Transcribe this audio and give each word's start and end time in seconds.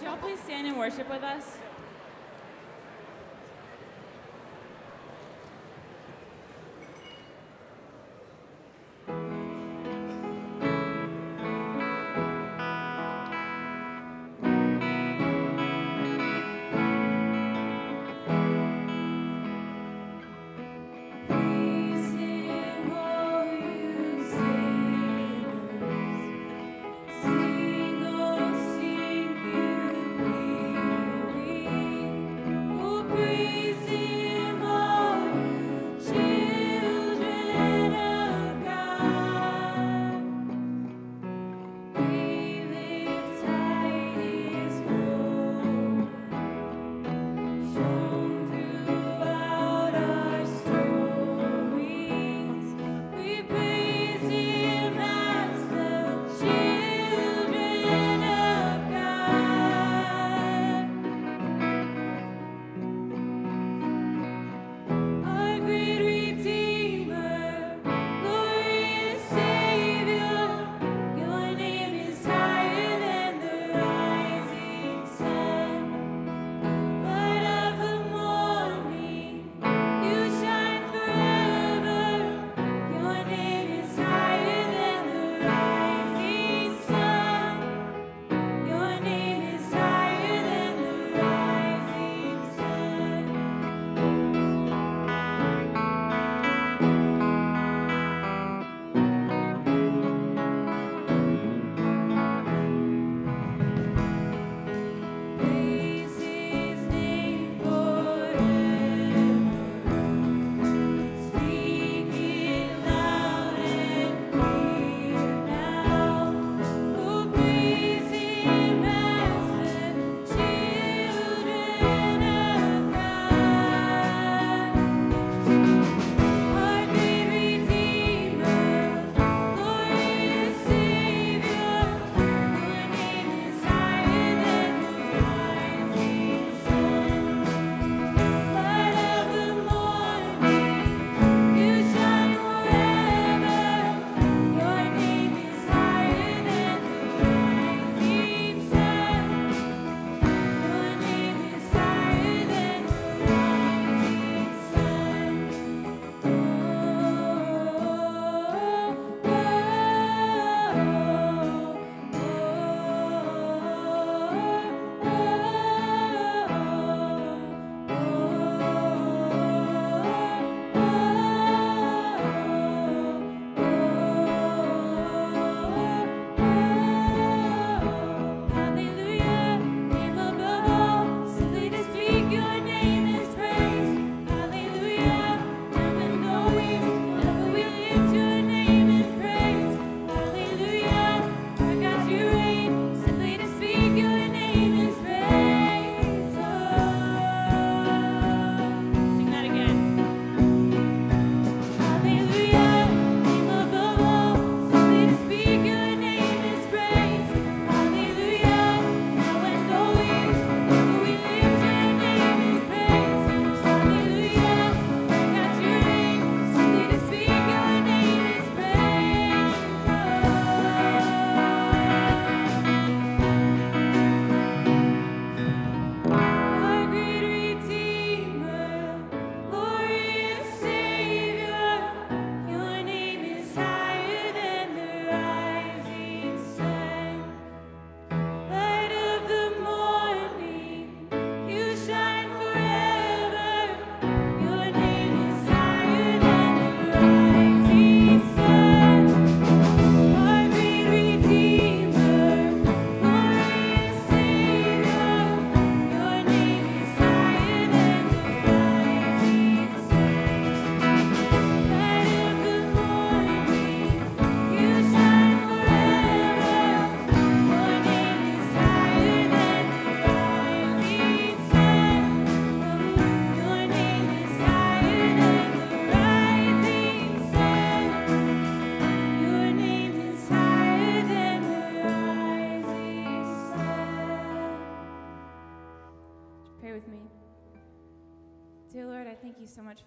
Would 0.00 0.06
y'all 0.06 0.16
please 0.16 0.40
stand 0.40 0.66
and 0.66 0.78
worship 0.78 1.10
with 1.10 1.22
us? 1.22 1.58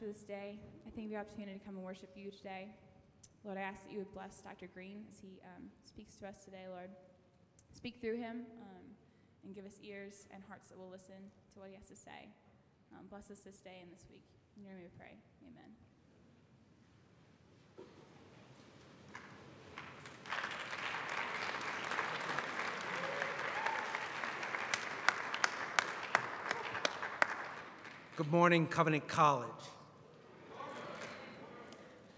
For 0.04 0.12
this 0.12 0.24
day. 0.24 0.60
I 0.86 0.90
thank 0.90 1.08
you 1.08 1.16
for 1.16 1.24
the 1.24 1.30
opportunity 1.30 1.60
to 1.60 1.64
come 1.64 1.76
and 1.76 1.86
worship 1.86 2.10
you 2.16 2.30
today. 2.30 2.68
Lord, 3.46 3.58
I 3.58 3.62
ask 3.62 3.84
that 3.84 3.92
you 3.94 4.00
would 4.00 4.14
bless 4.14 4.42
Dr. 4.42 4.68
Green 4.68 5.06
as 5.10 5.20
he 5.22 5.40
um, 5.56 5.64
speaks 5.86 6.16
to 6.18 6.28
us 6.28 6.44
today, 6.44 6.66
Lord. 6.70 6.90
Speak 7.72 8.02
through 8.02 8.18
him 8.18 8.44
um, 8.60 8.84
and 9.46 9.56
give 9.56 9.66
us 9.66 9.80
ears 9.82 10.28
and 10.34 10.44
hearts 10.46 10.68
that 10.68 10.78
will 10.78 10.90
listen 10.90 11.32
to 11.54 11.60
what 11.60 11.70
he 11.70 11.76
has 11.76 11.88
to 11.88 11.96
say. 11.96 12.28
Um, 12.92 13.06
bless 13.10 13.32
us 13.32 13.40
this 13.46 13.62
day 13.62 13.80
and 13.82 13.94
this 13.94 14.04
week. 14.12 14.26
In 14.58 14.66
your 14.66 14.74
name 14.74 14.84
we 14.84 14.90
pray. 14.98 15.16
Amen. 15.48 15.72
Good 28.18 28.32
morning, 28.32 28.68
Covenant 28.68 29.08
College. 29.08 29.73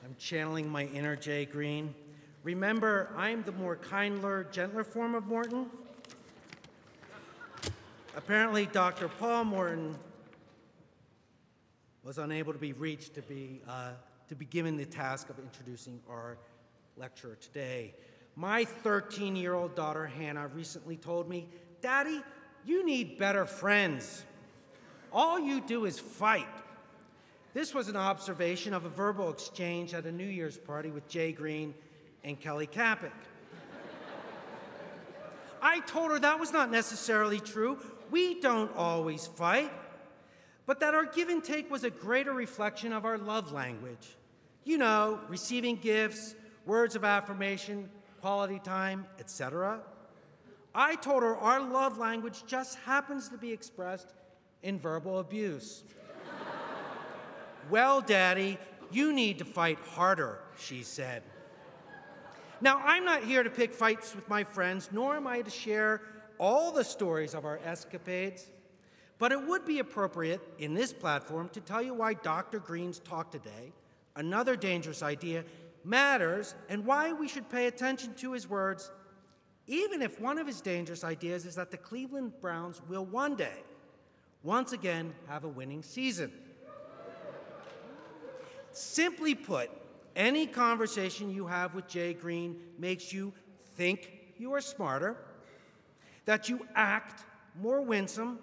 I'm 0.05 0.15
channeling 0.19 0.69
my 0.69 0.85
inner 0.93 1.15
Jay 1.15 1.45
Green. 1.45 1.95
Remember, 2.43 3.09
I'm 3.17 3.41
the 3.41 3.51
more 3.53 3.75
kindler, 3.75 4.43
gentler 4.51 4.83
form 4.83 5.15
of 5.15 5.25
Morton. 5.25 5.65
Apparently, 8.15 8.67
Dr. 8.67 9.07
Paul 9.07 9.45
Morton 9.45 9.95
was 12.03 12.19
unable 12.19 12.53
to 12.53 12.59
be 12.59 12.73
reached 12.73 13.15
to 13.15 13.23
be, 13.23 13.61
uh, 13.67 13.93
to 14.27 14.35
be 14.35 14.45
given 14.45 14.77
the 14.77 14.85
task 14.85 15.31
of 15.31 15.39
introducing 15.39 15.99
our 16.07 16.37
lecturer 16.97 17.35
today. 17.41 17.95
My 18.35 18.63
13 18.63 19.35
year 19.35 19.55
old 19.55 19.73
daughter, 19.73 20.05
Hannah, 20.05 20.49
recently 20.49 20.97
told 20.97 21.27
me, 21.27 21.47
Daddy, 21.81 22.21
you 22.63 22.85
need 22.85 23.17
better 23.17 23.47
friends. 23.47 24.23
All 25.11 25.39
you 25.39 25.61
do 25.61 25.85
is 25.85 25.99
fight. 25.99 26.45
This 27.55 27.73
was 27.73 27.87
an 27.87 27.95
observation 27.95 28.73
of 28.73 28.83
a 28.83 28.89
verbal 28.89 29.29
exchange 29.29 29.93
at 29.93 30.05
a 30.05 30.11
New 30.11 30.27
Year's 30.27 30.57
party 30.57 30.91
with 30.91 31.07
Jay 31.07 31.31
Green 31.31 31.73
and 32.21 32.37
Kelly 32.37 32.67
Kapic. 32.67 33.13
I 35.61 35.79
told 35.79 36.11
her 36.11 36.19
that 36.19 36.37
was 36.37 36.51
not 36.51 36.69
necessarily 36.69 37.39
true. 37.39 37.79
We 38.11 38.41
don't 38.41 38.75
always 38.75 39.25
fight, 39.25 39.71
but 40.65 40.81
that 40.81 40.93
our 40.93 41.05
give 41.05 41.29
and 41.29 41.41
take 41.41 41.71
was 41.71 41.85
a 41.85 41.89
greater 41.89 42.33
reflection 42.33 42.91
of 42.91 43.05
our 43.05 43.17
love 43.17 43.53
language. 43.53 44.17
You 44.65 44.77
know, 44.77 45.21
receiving 45.29 45.77
gifts, 45.77 46.35
words 46.65 46.97
of 46.97 47.05
affirmation, 47.05 47.89
quality 48.19 48.59
time, 48.59 49.05
etc. 49.17 49.79
I 50.75 50.95
told 50.95 51.23
her 51.23 51.37
our 51.37 51.61
love 51.61 51.97
language 51.97 52.43
just 52.45 52.77
happens 52.79 53.29
to 53.29 53.37
be 53.37 53.53
expressed 53.53 54.13
in 54.61 54.77
verbal 54.77 55.19
abuse. 55.19 55.85
Well, 57.69 58.01
Daddy, 58.01 58.57
you 58.91 59.13
need 59.13 59.39
to 59.39 59.45
fight 59.45 59.79
harder, 59.93 60.39
she 60.57 60.83
said. 60.83 61.23
Now, 62.61 62.81
I'm 62.83 63.03
not 63.05 63.23
here 63.23 63.43
to 63.43 63.49
pick 63.49 63.73
fights 63.73 64.15
with 64.15 64.27
my 64.29 64.43
friends, 64.43 64.89
nor 64.91 65.15
am 65.15 65.27
I 65.27 65.41
to 65.41 65.51
share 65.51 66.01
all 66.37 66.71
the 66.71 66.83
stories 66.83 67.33
of 67.33 67.45
our 67.45 67.59
escapades, 67.65 68.47
but 69.17 69.31
it 69.31 69.47
would 69.47 69.65
be 69.65 69.79
appropriate 69.79 70.41
in 70.59 70.73
this 70.73 70.93
platform 70.93 71.49
to 71.49 71.61
tell 71.61 71.81
you 71.81 71.93
why 71.93 72.13
Dr. 72.13 72.59
Green's 72.59 72.99
talk 72.99 73.31
today, 73.31 73.73
another 74.15 74.55
dangerous 74.55 75.03
idea, 75.03 75.43
matters 75.83 76.55
and 76.69 76.85
why 76.85 77.13
we 77.13 77.27
should 77.27 77.49
pay 77.49 77.67
attention 77.67 78.13
to 78.15 78.33
his 78.33 78.49
words, 78.49 78.91
even 79.67 80.01
if 80.01 80.19
one 80.19 80.37
of 80.37 80.47
his 80.47 80.61
dangerous 80.61 81.03
ideas 81.03 81.45
is 81.45 81.55
that 81.55 81.71
the 81.71 81.77
Cleveland 81.77 82.33
Browns 82.41 82.81
will 82.87 83.05
one 83.05 83.35
day 83.35 83.63
once 84.43 84.73
again 84.73 85.13
have 85.27 85.43
a 85.43 85.47
winning 85.47 85.81
season. 85.81 86.31
Simply 88.75 89.35
put, 89.35 89.69
any 90.15 90.47
conversation 90.47 91.33
you 91.33 91.47
have 91.47 91.73
with 91.73 91.87
Jay 91.87 92.13
Green 92.13 92.57
makes 92.77 93.11
you 93.11 93.33
think 93.75 94.11
you 94.37 94.53
are 94.53 94.61
smarter, 94.61 95.17
that 96.25 96.49
you 96.49 96.67
act 96.75 97.23
more 97.61 97.81
winsome, 97.81 98.39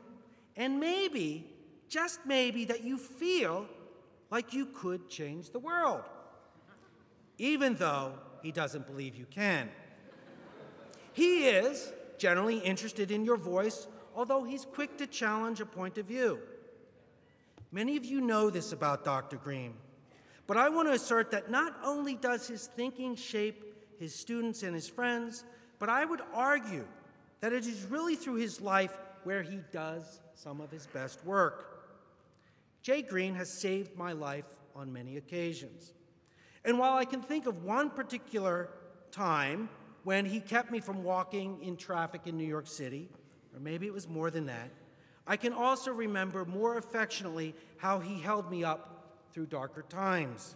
and 0.56 0.80
maybe, 0.80 1.46
just 1.88 2.20
maybe, 2.26 2.64
that 2.64 2.82
you 2.82 2.98
feel 2.98 3.66
like 4.30 4.52
you 4.52 4.66
could 4.66 5.08
change 5.08 5.50
the 5.50 5.58
world, 5.58 6.02
even 7.38 7.74
though 7.74 8.14
he 8.42 8.52
doesn't 8.52 8.86
believe 8.86 9.14
you 9.16 9.26
can. 9.30 9.68
He 11.12 11.48
is 11.48 11.92
generally 12.18 12.58
interested 12.58 13.10
in 13.10 13.24
your 13.24 13.36
voice 13.36 13.86
although 14.14 14.44
he's 14.44 14.64
quick 14.64 14.98
to 14.98 15.06
challenge 15.06 15.60
a 15.60 15.66
point 15.66 15.98
of 15.98 16.06
view. 16.06 16.40
Many 17.70 17.96
of 17.96 18.04
you 18.04 18.20
know 18.20 18.50
this 18.50 18.72
about 18.72 19.04
Dr. 19.04 19.36
Green, 19.36 19.74
but 20.52 20.60
I 20.60 20.68
want 20.68 20.86
to 20.88 20.92
assert 20.92 21.30
that 21.30 21.50
not 21.50 21.74
only 21.82 22.14
does 22.14 22.46
his 22.46 22.66
thinking 22.66 23.16
shape 23.16 23.64
his 23.98 24.14
students 24.14 24.62
and 24.62 24.74
his 24.74 24.86
friends, 24.86 25.44
but 25.78 25.88
I 25.88 26.04
would 26.04 26.20
argue 26.34 26.84
that 27.40 27.54
it 27.54 27.66
is 27.66 27.86
really 27.88 28.16
through 28.16 28.34
his 28.34 28.60
life 28.60 28.98
where 29.24 29.42
he 29.42 29.60
does 29.72 30.20
some 30.34 30.60
of 30.60 30.70
his 30.70 30.86
best 30.88 31.24
work. 31.24 31.88
Jay 32.82 33.00
Green 33.00 33.34
has 33.34 33.50
saved 33.50 33.96
my 33.96 34.12
life 34.12 34.44
on 34.76 34.92
many 34.92 35.16
occasions. 35.16 35.94
And 36.66 36.78
while 36.78 36.98
I 36.98 37.06
can 37.06 37.22
think 37.22 37.46
of 37.46 37.64
one 37.64 37.88
particular 37.88 38.68
time 39.10 39.70
when 40.04 40.26
he 40.26 40.38
kept 40.38 40.70
me 40.70 40.80
from 40.80 41.02
walking 41.02 41.62
in 41.62 41.78
traffic 41.78 42.26
in 42.26 42.36
New 42.36 42.44
York 42.44 42.66
City, 42.66 43.08
or 43.54 43.60
maybe 43.60 43.86
it 43.86 43.94
was 43.94 44.06
more 44.06 44.30
than 44.30 44.44
that. 44.44 44.68
I 45.26 45.38
can 45.38 45.54
also 45.54 45.92
remember 45.92 46.44
more 46.44 46.76
affectionately 46.76 47.54
how 47.78 48.00
he 48.00 48.20
held 48.20 48.50
me 48.50 48.64
up 48.64 48.91
through 49.32 49.46
darker 49.46 49.82
times. 49.88 50.54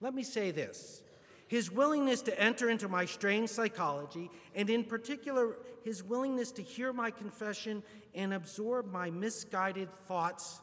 Let 0.00 0.14
me 0.14 0.22
say 0.22 0.50
this 0.50 1.02
his 1.46 1.70
willingness 1.70 2.22
to 2.22 2.40
enter 2.40 2.70
into 2.70 2.88
my 2.88 3.04
strange 3.04 3.50
psychology, 3.50 4.30
and 4.54 4.70
in 4.70 4.84
particular, 4.84 5.56
his 5.82 6.02
willingness 6.02 6.52
to 6.52 6.62
hear 6.62 6.92
my 6.92 7.10
confession 7.10 7.82
and 8.14 8.32
absorb 8.32 8.90
my 8.92 9.10
misguided 9.10 9.88
thoughts, 10.06 10.60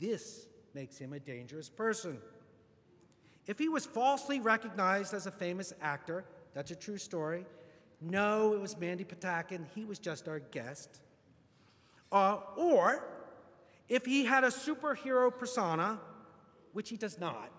this 0.00 0.46
makes 0.74 0.98
him 0.98 1.12
a 1.12 1.20
dangerous 1.20 1.68
person. 1.68 2.18
If 3.46 3.60
he 3.60 3.68
was 3.68 3.86
falsely 3.86 4.40
recognized 4.40 5.14
as 5.14 5.26
a 5.26 5.30
famous 5.30 5.72
actor, 5.80 6.24
that's 6.52 6.72
a 6.72 6.76
true 6.76 6.98
story, 6.98 7.46
no, 8.00 8.54
it 8.54 8.60
was 8.60 8.76
Mandy 8.76 9.04
Patinkin. 9.04 9.66
He 9.74 9.84
was 9.84 9.98
just 9.98 10.28
our 10.28 10.40
guest. 10.40 11.00
Uh, 12.12 12.38
or 12.56 13.04
if 13.88 14.04
he 14.04 14.24
had 14.24 14.44
a 14.44 14.48
superhero 14.48 15.36
persona, 15.36 15.98
which 16.74 16.90
he 16.90 16.96
does 16.98 17.18
not, 17.18 17.50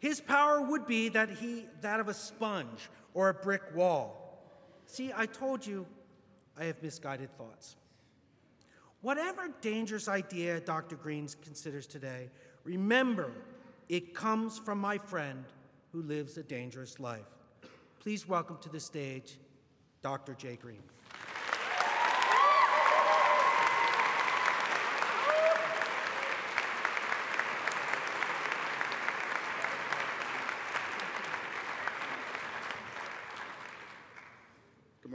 his 0.00 0.20
power 0.20 0.60
would 0.60 0.84
be 0.86 1.08
that 1.10 1.30
he 1.30 1.66
that 1.80 2.00
of 2.00 2.08
a 2.08 2.14
sponge 2.14 2.90
or 3.14 3.28
a 3.28 3.34
brick 3.34 3.62
wall. 3.74 4.42
See, 4.86 5.12
I 5.14 5.26
told 5.26 5.64
you 5.64 5.86
I 6.58 6.64
have 6.64 6.82
misguided 6.82 7.30
thoughts. 7.38 7.76
Whatever 9.00 9.48
dangerous 9.60 10.08
idea 10.08 10.60
Dr. 10.60 10.96
Greens 10.96 11.36
considers 11.36 11.86
today, 11.86 12.30
remember 12.64 13.32
it 13.88 14.14
comes 14.14 14.58
from 14.58 14.80
my 14.80 14.98
friend 14.98 15.44
who 15.92 16.02
lives 16.02 16.36
a 16.36 16.42
dangerous 16.42 16.98
life. 16.98 17.26
Please 18.00 18.28
welcome 18.28 18.58
to 18.62 18.68
the 18.68 18.80
stage 18.80 19.38
Dr. 20.02 20.34
Jay 20.34 20.56
Green. 20.56 20.82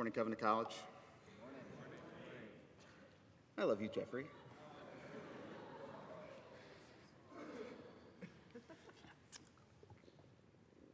Morning, 0.08 0.16
Covenant 0.16 0.42
College. 0.42 0.76
I 3.58 3.64
love 3.66 3.82
you, 3.82 3.90
Jeffrey. 3.94 4.24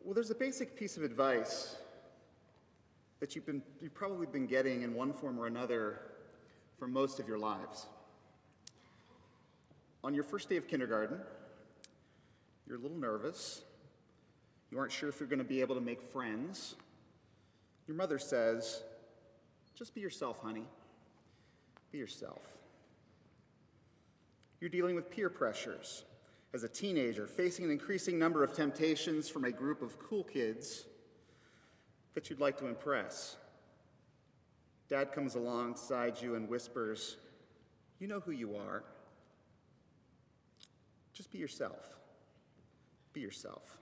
Well, 0.03 0.15
there's 0.15 0.31
a 0.31 0.35
basic 0.35 0.75
piece 0.75 0.97
of 0.97 1.03
advice 1.03 1.75
that 3.19 3.35
you've, 3.35 3.45
been, 3.45 3.61
you've 3.81 3.93
probably 3.93 4.25
been 4.25 4.47
getting 4.47 4.81
in 4.81 4.95
one 4.95 5.13
form 5.13 5.39
or 5.39 5.45
another 5.45 5.99
for 6.79 6.87
most 6.87 7.19
of 7.19 7.27
your 7.27 7.37
lives. 7.37 7.85
On 10.03 10.15
your 10.15 10.23
first 10.23 10.49
day 10.49 10.57
of 10.57 10.67
kindergarten, 10.67 11.19
you're 12.67 12.77
a 12.77 12.81
little 12.81 12.97
nervous. 12.97 13.61
You 14.71 14.79
aren't 14.79 14.91
sure 14.91 15.09
if 15.09 15.19
you're 15.19 15.29
going 15.29 15.37
to 15.37 15.45
be 15.45 15.61
able 15.61 15.75
to 15.75 15.81
make 15.81 16.01
friends. 16.01 16.73
Your 17.87 17.95
mother 17.95 18.17
says, 18.17 18.81
just 19.75 19.95
be 19.95 20.01
yourself, 20.01 20.39
honey. 20.39 20.65
Be 21.91 21.97
yourself. 21.97 22.57
You're 24.59 24.69
dealing 24.69 24.95
with 24.95 25.09
peer 25.09 25.29
pressures 25.29 26.03
as 26.53 26.63
a 26.63 26.69
teenager, 26.69 27.27
facing 27.27 27.65
an 27.65 27.71
increasing 27.71 28.19
number 28.19 28.43
of 28.43 28.53
temptations 28.53 29.27
from 29.27 29.45
a 29.45 29.51
group 29.51 29.81
of 29.81 29.97
cool 29.99 30.23
kids 30.23 30.85
that 32.13 32.29
you'd 32.29 32.39
like 32.39 32.57
to 32.59 32.67
impress. 32.67 33.37
Dad 34.87 35.11
comes 35.11 35.35
alongside 35.35 36.21
you 36.21 36.35
and 36.35 36.47
whispers, 36.47 37.17
You 37.99 38.07
know 38.07 38.19
who 38.19 38.31
you 38.31 38.55
are. 38.55 38.83
Just 41.13 41.31
be 41.31 41.37
yourself. 41.37 41.97
Be 43.13 43.21
yourself. 43.21 43.77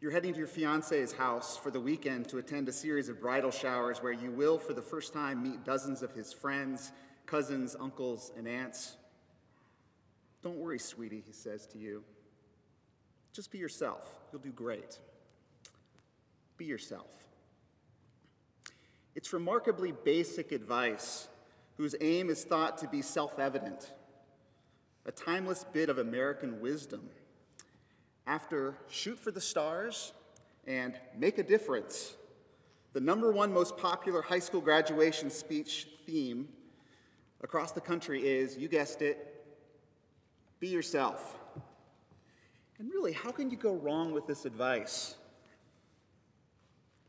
You're 0.00 0.12
heading 0.12 0.32
to 0.32 0.38
your 0.38 0.46
fiance's 0.46 1.12
house 1.12 1.56
for 1.56 1.72
the 1.72 1.80
weekend 1.80 2.28
to 2.28 2.38
attend 2.38 2.68
a 2.68 2.72
series 2.72 3.08
of 3.08 3.20
bridal 3.20 3.50
showers 3.50 3.98
where 3.98 4.12
you 4.12 4.30
will, 4.30 4.56
for 4.56 4.72
the 4.72 4.80
first 4.80 5.12
time, 5.12 5.42
meet 5.42 5.64
dozens 5.64 6.04
of 6.04 6.12
his 6.12 6.32
friends, 6.32 6.92
cousins, 7.26 7.74
uncles, 7.80 8.30
and 8.36 8.46
aunts. 8.46 8.96
Don't 10.40 10.56
worry, 10.56 10.78
sweetie, 10.78 11.24
he 11.26 11.32
says 11.32 11.66
to 11.66 11.78
you. 11.78 12.04
Just 13.32 13.50
be 13.50 13.58
yourself. 13.58 14.14
You'll 14.30 14.40
do 14.40 14.52
great. 14.52 15.00
Be 16.56 16.66
yourself. 16.66 17.10
It's 19.16 19.32
remarkably 19.32 19.92
basic 20.04 20.52
advice 20.52 21.26
whose 21.76 21.96
aim 22.00 22.30
is 22.30 22.44
thought 22.44 22.78
to 22.78 22.86
be 22.86 23.02
self 23.02 23.40
evident, 23.40 23.92
a 25.06 25.10
timeless 25.10 25.64
bit 25.72 25.88
of 25.88 25.98
American 25.98 26.60
wisdom 26.60 27.10
after 28.28 28.76
Shoot 28.90 29.18
for 29.18 29.30
the 29.30 29.40
Stars 29.40 30.12
and 30.66 30.94
Make 31.16 31.38
a 31.38 31.42
Difference, 31.42 32.14
the 32.92 33.00
number 33.00 33.32
one 33.32 33.52
most 33.52 33.78
popular 33.78 34.20
high 34.20 34.38
school 34.38 34.60
graduation 34.60 35.30
speech 35.30 35.88
theme 36.06 36.48
across 37.42 37.72
the 37.72 37.80
country 37.80 38.20
is, 38.28 38.58
you 38.58 38.68
guessed 38.68 39.00
it, 39.00 39.46
be 40.60 40.68
yourself. 40.68 41.36
And 42.78 42.90
really, 42.90 43.12
how 43.12 43.30
can 43.30 43.50
you 43.50 43.56
go 43.56 43.74
wrong 43.76 44.12
with 44.12 44.26
this 44.26 44.44
advice? 44.44 45.16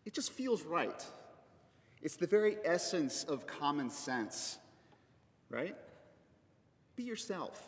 It 0.05 0.13
just 0.13 0.31
feels 0.31 0.63
right. 0.63 1.05
It's 2.01 2.15
the 2.15 2.27
very 2.27 2.57
essence 2.63 3.25
of 3.25 3.45
common 3.45 3.89
sense, 3.89 4.57
right? 5.49 5.75
Be 6.95 7.03
yourself. 7.03 7.67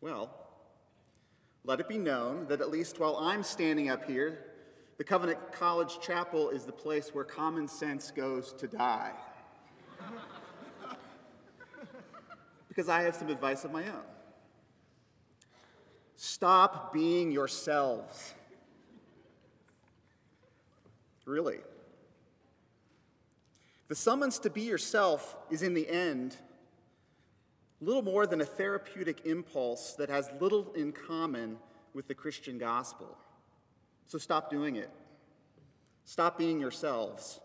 Well, 0.00 0.49
let 1.64 1.80
it 1.80 1.88
be 1.88 1.98
known 1.98 2.46
that 2.48 2.60
at 2.60 2.70
least 2.70 2.98
while 2.98 3.16
I'm 3.16 3.42
standing 3.42 3.90
up 3.90 4.04
here, 4.04 4.46
the 4.98 5.04
Covenant 5.04 5.38
College 5.52 6.00
Chapel 6.00 6.50
is 6.50 6.64
the 6.64 6.72
place 6.72 7.14
where 7.14 7.24
common 7.24 7.68
sense 7.68 8.10
goes 8.10 8.52
to 8.54 8.66
die. 8.66 9.12
because 12.68 12.88
I 12.88 13.02
have 13.02 13.14
some 13.14 13.28
advice 13.28 13.64
of 13.64 13.72
my 13.72 13.84
own. 13.84 14.04
Stop 16.16 16.92
being 16.92 17.30
yourselves. 17.30 18.34
Really. 21.24 21.60
The 23.88 23.94
summons 23.94 24.38
to 24.40 24.50
be 24.50 24.62
yourself 24.62 25.36
is, 25.50 25.62
in 25.62 25.74
the 25.74 25.88
end, 25.88 26.36
little 27.80 28.02
more 28.02 28.26
than 28.26 28.40
a 28.40 28.44
therapeutic 28.44 29.26
impulse 29.26 29.94
that 29.94 30.08
has 30.08 30.30
little 30.40 30.72
in 30.74 30.92
common 30.92 31.56
with 31.94 32.08
the 32.08 32.14
Christian 32.14 32.58
gospel. 32.58 33.16
So 34.06 34.18
stop 34.18 34.50
doing 34.50 34.76
it. 34.76 34.90
Stop 36.04 36.38
being 36.38 36.60
yourselves. 36.60 37.40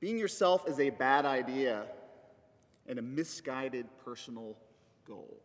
Being 0.00 0.18
yourself 0.18 0.68
is 0.68 0.80
a 0.80 0.90
bad 0.90 1.24
idea 1.26 1.84
and 2.86 2.98
a 2.98 3.02
misguided 3.02 3.86
personal 4.04 4.56
goal. 5.06 5.40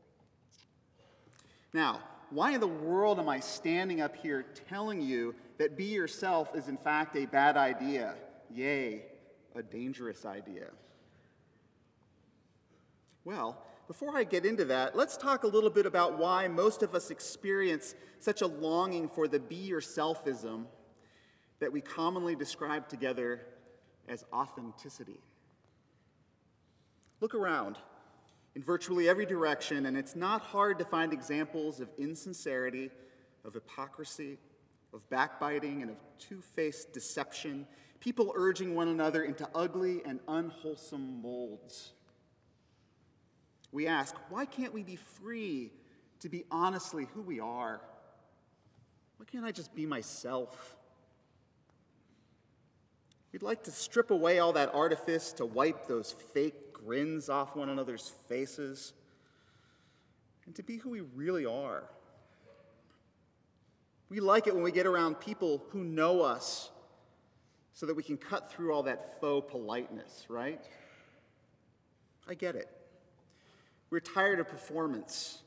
Now, 1.73 2.01
why 2.29 2.53
in 2.53 2.59
the 2.59 2.67
world 2.67 3.19
am 3.19 3.29
I 3.29 3.39
standing 3.39 4.01
up 4.01 4.15
here 4.15 4.45
telling 4.67 5.01
you 5.01 5.35
that 5.57 5.77
be 5.77 5.85
yourself 5.85 6.55
is 6.55 6.67
in 6.67 6.77
fact 6.77 7.15
a 7.15 7.25
bad 7.25 7.55
idea? 7.55 8.15
Yea, 8.53 9.03
a 9.55 9.63
dangerous 9.63 10.25
idea. 10.25 10.67
Well, 13.23 13.63
before 13.88 14.17
I 14.17 14.25
get 14.25 14.46
into 14.46 14.65
that, 14.65 14.96
let's 14.96 15.15
talk 15.15 15.44
a 15.44 15.48
little 15.48 15.70
bit 15.70 15.86
about 15.86 16.17
why 16.17 16.48
most 16.50 16.84
of 16.84 16.94
us 16.94 17.10
experience 17.10 17.96
such 18.20 18.41
a 18.41 18.48
longing 18.48 19.08
for 19.08 19.27
the 19.27 19.39
be 19.39 19.70
yourselfism 19.70 20.65
that 21.60 21.72
we 21.72 21.82
commonly 21.82 22.36
describe 22.36 22.89
together 22.89 23.41
as 24.08 24.25
authenticity. 24.34 25.20
Look 27.22 27.34
around 27.34 27.77
in 28.56 28.62
virtually 28.62 29.08
every 29.08 29.25
direction, 29.25 29.86
and 29.86 29.98
it's 29.98 30.15
not 30.15 30.41
hard 30.41 30.79
to 30.79 30.86
find 30.86 31.13
examples 31.13 31.79
of 31.79 31.89
insincerity, 31.98 32.91
of 33.46 33.53
hypocrisy, 33.53 34.38
of 34.94 35.09
backbiting, 35.09 35.81
and 35.81 35.92
of 35.92 35.98
two 36.20 36.42
faced 36.42 36.94
deception, 36.94 37.66
people 38.00 38.33
urging 38.35 38.75
one 38.75 38.90
another 38.90 39.24
into 39.24 39.48
ugly 39.55 40.01
and 40.05 40.20
unwholesome 40.27 41.22
molds. 41.22 41.94
We 43.72 43.88
ask, 43.88 44.16
why 44.30 44.46
can't 44.46 44.74
we 44.74 44.84
be 44.84 44.96
free 44.96 45.72
to 46.22 46.30
be 46.30 46.46
honestly 46.50 47.08
who 47.14 47.22
we 47.22 47.40
are? 47.40 47.82
Why 49.18 49.25
can't 49.25 49.46
I 49.46 49.51
just 49.51 49.75
be 49.75 49.86
myself? 49.86 50.75
We'd 53.32 53.44
like 53.44 53.64
to 53.64 53.72
strip 53.72 54.10
away 54.10 54.40
all 54.40 54.53
that 54.53 54.74
artifice 54.74 55.34
to 55.34 55.46
wipe 55.46 55.88
those 55.88 56.12
fake 56.12 56.74
grins 56.74 57.30
off 57.30 57.56
one 57.56 57.70
another's 57.70 58.12
faces 58.27 58.94
and 60.46 60.56
to 60.56 60.64
be 60.64 60.77
who 60.77 60.90
we 60.90 61.01
really 61.01 61.46
are. 61.46 61.84
We 64.10 64.22
like 64.22 64.48
it 64.48 64.53
when 64.56 64.64
we 64.64 64.72
get 64.72 64.88
around 64.88 65.20
people 65.20 65.62
who 65.72 65.84
know 65.84 66.22
us 66.22 66.72
so 67.74 67.86
that 67.86 67.96
we 67.96 68.01
can 68.01 68.18
cut 68.18 68.51
through 68.51 68.74
all 68.74 68.84
that 68.84 69.20
faux 69.20 69.51
politeness, 69.51 70.25
right? 70.30 70.64
I 72.27 72.34
get 72.34 72.56
it. 72.56 72.70
We're 73.89 74.01
tired 74.01 74.39
of 74.41 74.50
performance, 74.50 75.43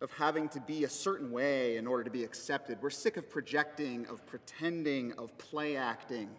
of 0.00 0.10
having 0.12 0.48
to 0.50 0.60
be 0.60 0.84
a 0.84 0.88
certain 0.88 1.30
way 1.30 1.76
in 1.76 1.86
order 1.86 2.04
to 2.04 2.10
be 2.10 2.24
accepted. 2.24 2.78
We're 2.80 2.88
sick 2.88 3.18
of 3.18 3.28
projecting, 3.28 4.06
of 4.06 4.24
pretending, 4.26 5.12
of 5.18 5.36
play 5.36 5.76
acting. 5.76 6.30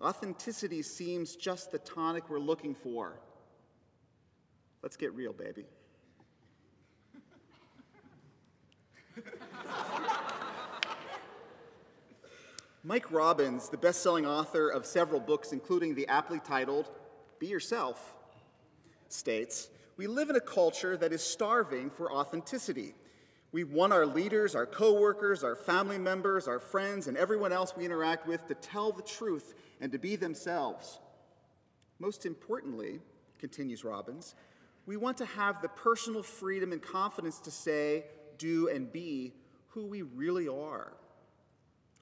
Authenticity 0.00 0.82
seems 0.82 1.36
just 1.36 1.70
the 1.70 1.78
tonic 1.78 2.28
we're 2.28 2.40
looking 2.40 2.74
for. 2.74 3.20
Let's 4.82 4.96
get 4.96 5.14
real, 5.14 5.32
baby. 5.32 5.64
Mike 12.82 13.12
Robbins, 13.12 13.68
the 13.68 13.78
best 13.78 14.02
selling 14.02 14.26
author 14.26 14.68
of 14.68 14.84
several 14.86 15.20
books, 15.20 15.52
including 15.52 15.94
the 15.94 16.08
aptly 16.08 16.40
titled 16.40 16.90
Be 17.38 17.46
Yourself, 17.46 18.16
states 19.08 19.68
we 19.96 20.06
live 20.06 20.30
in 20.30 20.36
a 20.36 20.40
culture 20.40 20.96
that 20.96 21.12
is 21.12 21.22
starving 21.22 21.90
for 21.90 22.12
authenticity. 22.12 22.94
We 23.52 23.64
want 23.64 23.92
our 23.92 24.04
leaders, 24.04 24.54
our 24.54 24.66
coworkers, 24.66 25.42
our 25.42 25.56
family 25.56 25.98
members, 25.98 26.46
our 26.46 26.58
friends, 26.58 27.06
and 27.06 27.16
everyone 27.16 27.52
else 27.52 27.74
we 27.76 27.84
interact 27.84 28.26
with 28.26 28.46
to 28.48 28.54
tell 28.54 28.92
the 28.92 29.02
truth 29.02 29.54
and 29.80 29.90
to 29.92 29.98
be 29.98 30.16
themselves. 30.16 30.98
Most 31.98 32.26
importantly, 32.26 33.00
continues 33.38 33.84
Robbins, 33.84 34.34
we 34.84 34.96
want 34.96 35.16
to 35.18 35.24
have 35.24 35.62
the 35.62 35.68
personal 35.68 36.22
freedom 36.22 36.72
and 36.72 36.82
confidence 36.82 37.38
to 37.40 37.50
say, 37.50 38.04
do, 38.38 38.68
and 38.68 38.92
be 38.92 39.32
who 39.68 39.86
we 39.86 40.02
really 40.02 40.48
are 40.48 40.92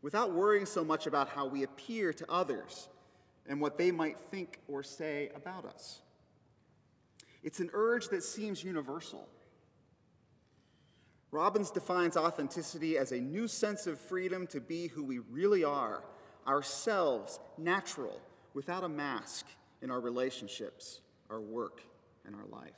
without 0.03 0.33
worrying 0.33 0.67
so 0.67 0.85
much 0.85 1.07
about 1.07 1.29
how 1.29 1.47
we 1.47 1.63
appear 1.63 2.13
to 2.13 2.31
others 2.31 2.89
and 3.49 3.61
what 3.61 3.79
they 3.79 3.91
might 3.91 4.19
think 4.19 4.59
or 4.69 4.83
say 4.83 5.31
about 5.35 5.65
us. 5.65 6.01
It's 7.45 7.61
an 7.61 7.71
urge 7.75 8.09
that 8.09 8.25
seems 8.25 8.65
universal. 8.65 9.29
Robbins 11.31 11.71
defines 11.71 12.17
authenticity 12.17 12.97
as 12.97 13.13
a 13.13 13.21
new 13.21 13.47
sense 13.47 13.87
of 13.87 14.01
freedom 14.01 14.47
to 14.49 14.61
be 14.61 14.87
who 14.89 15.05
we 15.05 15.19
really 15.19 15.63
are, 15.63 16.03
ourselves, 16.47 17.39
natural, 17.59 18.21
without 18.55 18.83
a 18.83 18.89
mask 18.89 19.47
in 19.83 19.91
our 19.91 20.01
relationships, 20.01 21.01
our 21.29 21.41
work, 21.41 21.83
and 22.25 22.35
our 22.35 22.47
life. 22.47 22.73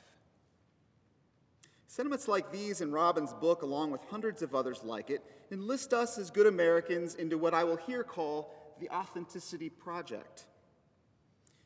Sentiments 1.87 2.27
like 2.27 2.51
these 2.51 2.81
in 2.81 2.91
Robbins' 2.91 3.33
book, 3.33 3.61
along 3.61 3.91
with 3.91 4.01
hundreds 4.09 4.41
of 4.41 4.53
others 4.53 4.83
like 4.83 5.09
it, 5.09 5.23
enlist 5.51 5.93
us 5.93 6.17
as 6.17 6.29
good 6.29 6.45
Americans 6.45 7.15
into 7.15 7.37
what 7.37 7.53
I 7.53 7.63
will 7.63 7.77
here 7.77 8.03
call 8.03 8.53
the 8.79 8.89
Authenticity 8.89 9.69
Project. 9.69 10.45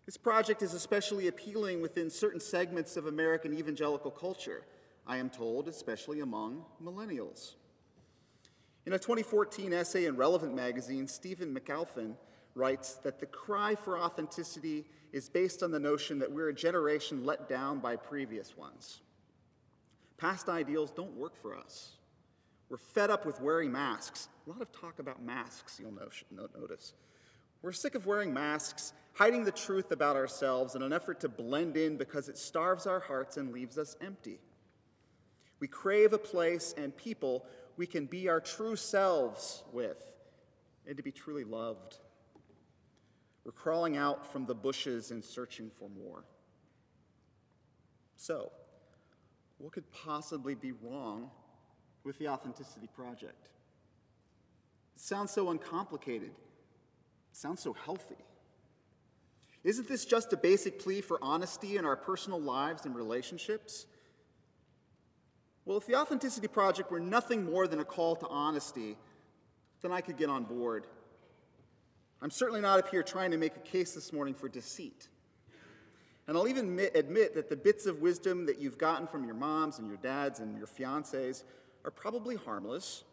This 0.05 0.17
project 0.17 0.61
is 0.61 0.73
especially 0.73 1.27
appealing 1.27 1.81
within 1.81 2.09
certain 2.09 2.39
segments 2.39 2.97
of 2.97 3.05
American 3.05 3.57
evangelical 3.57 4.11
culture, 4.11 4.63
I 5.05 5.17
am 5.17 5.29
told, 5.29 5.67
especially 5.67 6.21
among 6.21 6.65
millennials. 6.83 7.55
In 8.85 8.93
a 8.93 8.99
2014 8.99 9.73
essay 9.73 10.05
in 10.05 10.15
Relevant 10.15 10.55
magazine, 10.55 11.07
Stephen 11.07 11.55
McAlpine 11.55 12.15
writes 12.55 12.95
that 12.95 13.19
the 13.19 13.27
cry 13.27 13.75
for 13.75 13.99
authenticity 13.99 14.85
is 15.13 15.29
based 15.29 15.61
on 15.61 15.71
the 15.71 15.79
notion 15.79 16.19
that 16.19 16.31
we're 16.31 16.49
a 16.49 16.53
generation 16.53 17.23
let 17.23 17.47
down 17.47 17.79
by 17.79 17.95
previous 17.95 18.57
ones. 18.57 19.01
Past 20.17 20.49
ideals 20.49 20.91
don't 20.91 21.15
work 21.15 21.35
for 21.35 21.55
us. 21.55 21.91
We're 22.69 22.77
fed 22.77 23.09
up 23.09 23.25
with 23.25 23.39
wearing 23.41 23.71
masks. 23.71 24.29
A 24.47 24.49
lot 24.49 24.61
of 24.61 24.71
talk 24.71 24.99
about 24.99 25.21
masks, 25.21 25.79
you'll 25.79 25.91
notice. 25.91 26.93
We're 27.61 27.71
sick 27.71 27.95
of 27.95 28.05
wearing 28.05 28.33
masks, 28.33 28.93
hiding 29.13 29.43
the 29.43 29.51
truth 29.51 29.91
about 29.91 30.15
ourselves 30.15 30.75
in 30.75 30.81
an 30.81 30.93
effort 30.93 31.19
to 31.21 31.29
blend 31.29 31.77
in 31.77 31.97
because 31.97 32.27
it 32.27 32.37
starves 32.37 32.87
our 32.87 32.99
hearts 32.99 33.37
and 33.37 33.51
leaves 33.51 33.77
us 33.77 33.95
empty. 34.01 34.39
We 35.59 35.67
crave 35.67 36.13
a 36.13 36.17
place 36.17 36.73
and 36.75 36.95
people 36.95 37.45
we 37.77 37.85
can 37.85 38.05
be 38.05 38.29
our 38.29 38.39
true 38.39 38.75
selves 38.75 39.63
with 39.71 40.01
and 40.87 40.97
to 40.97 41.03
be 41.03 41.11
truly 41.11 41.43
loved. 41.43 41.97
We're 43.45 43.51
crawling 43.51 43.97
out 43.97 44.31
from 44.31 44.45
the 44.45 44.55
bushes 44.55 45.11
and 45.11 45.23
searching 45.23 45.71
for 45.79 45.89
more. 45.89 46.23
So, 48.17 48.51
what 49.57 49.73
could 49.73 49.91
possibly 49.91 50.55
be 50.55 50.73
wrong 50.73 51.29
with 52.03 52.17
the 52.19 52.27
Authenticity 52.27 52.87
Project? 52.87 53.47
It 54.95 55.01
sounds 55.01 55.31
so 55.31 55.49
uncomplicated. 55.49 56.31
Sounds 57.31 57.61
so 57.61 57.73
healthy. 57.73 58.17
Isn't 59.63 59.87
this 59.87 60.05
just 60.05 60.33
a 60.33 60.37
basic 60.37 60.79
plea 60.79 61.01
for 61.01 61.19
honesty 61.21 61.77
in 61.77 61.85
our 61.85 61.95
personal 61.95 62.41
lives 62.41 62.85
and 62.85 62.95
relationships? 62.95 63.85
Well, 65.65 65.77
if 65.77 65.85
the 65.85 65.95
Authenticity 65.95 66.47
Project 66.47 66.91
were 66.91 66.99
nothing 66.99 67.45
more 67.45 67.67
than 67.67 67.79
a 67.79 67.85
call 67.85 68.15
to 68.17 68.27
honesty, 68.27 68.97
then 69.81 69.91
I 69.91 70.01
could 70.01 70.17
get 70.17 70.29
on 70.29 70.43
board. 70.43 70.87
I'm 72.21 72.31
certainly 72.31 72.61
not 72.61 72.79
up 72.79 72.89
here 72.89 73.03
trying 73.03 73.31
to 73.31 73.37
make 73.37 73.55
a 73.55 73.59
case 73.59 73.93
this 73.93 74.11
morning 74.11 74.33
for 74.33 74.49
deceit. 74.49 75.07
And 76.27 76.37
I'll 76.37 76.47
even 76.47 76.79
admit, 76.95 77.35
that 77.35 77.49
the 77.49 77.55
bits 77.55 77.85
of 77.85 77.99
wisdom 77.99 78.45
that 78.45 78.59
you've 78.59 78.77
gotten 78.77 79.07
from 79.07 79.25
your 79.25 79.33
moms 79.35 79.79
and 79.79 79.87
your 79.87 79.97
dads 79.97 80.39
and 80.39 80.57
your 80.57 80.67
fiancés 80.67 81.43
are 81.83 81.91
probably 81.91 82.35
harmless 82.35 83.03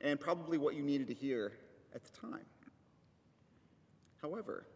and 0.00 0.18
probably 0.18 0.58
what 0.58 0.74
you 0.74 0.82
needed 0.82 1.06
to 1.08 1.14
hear 1.14 1.52
at 1.94 2.04
the 2.04 2.10
time. 2.28 2.44
However, 4.22 4.66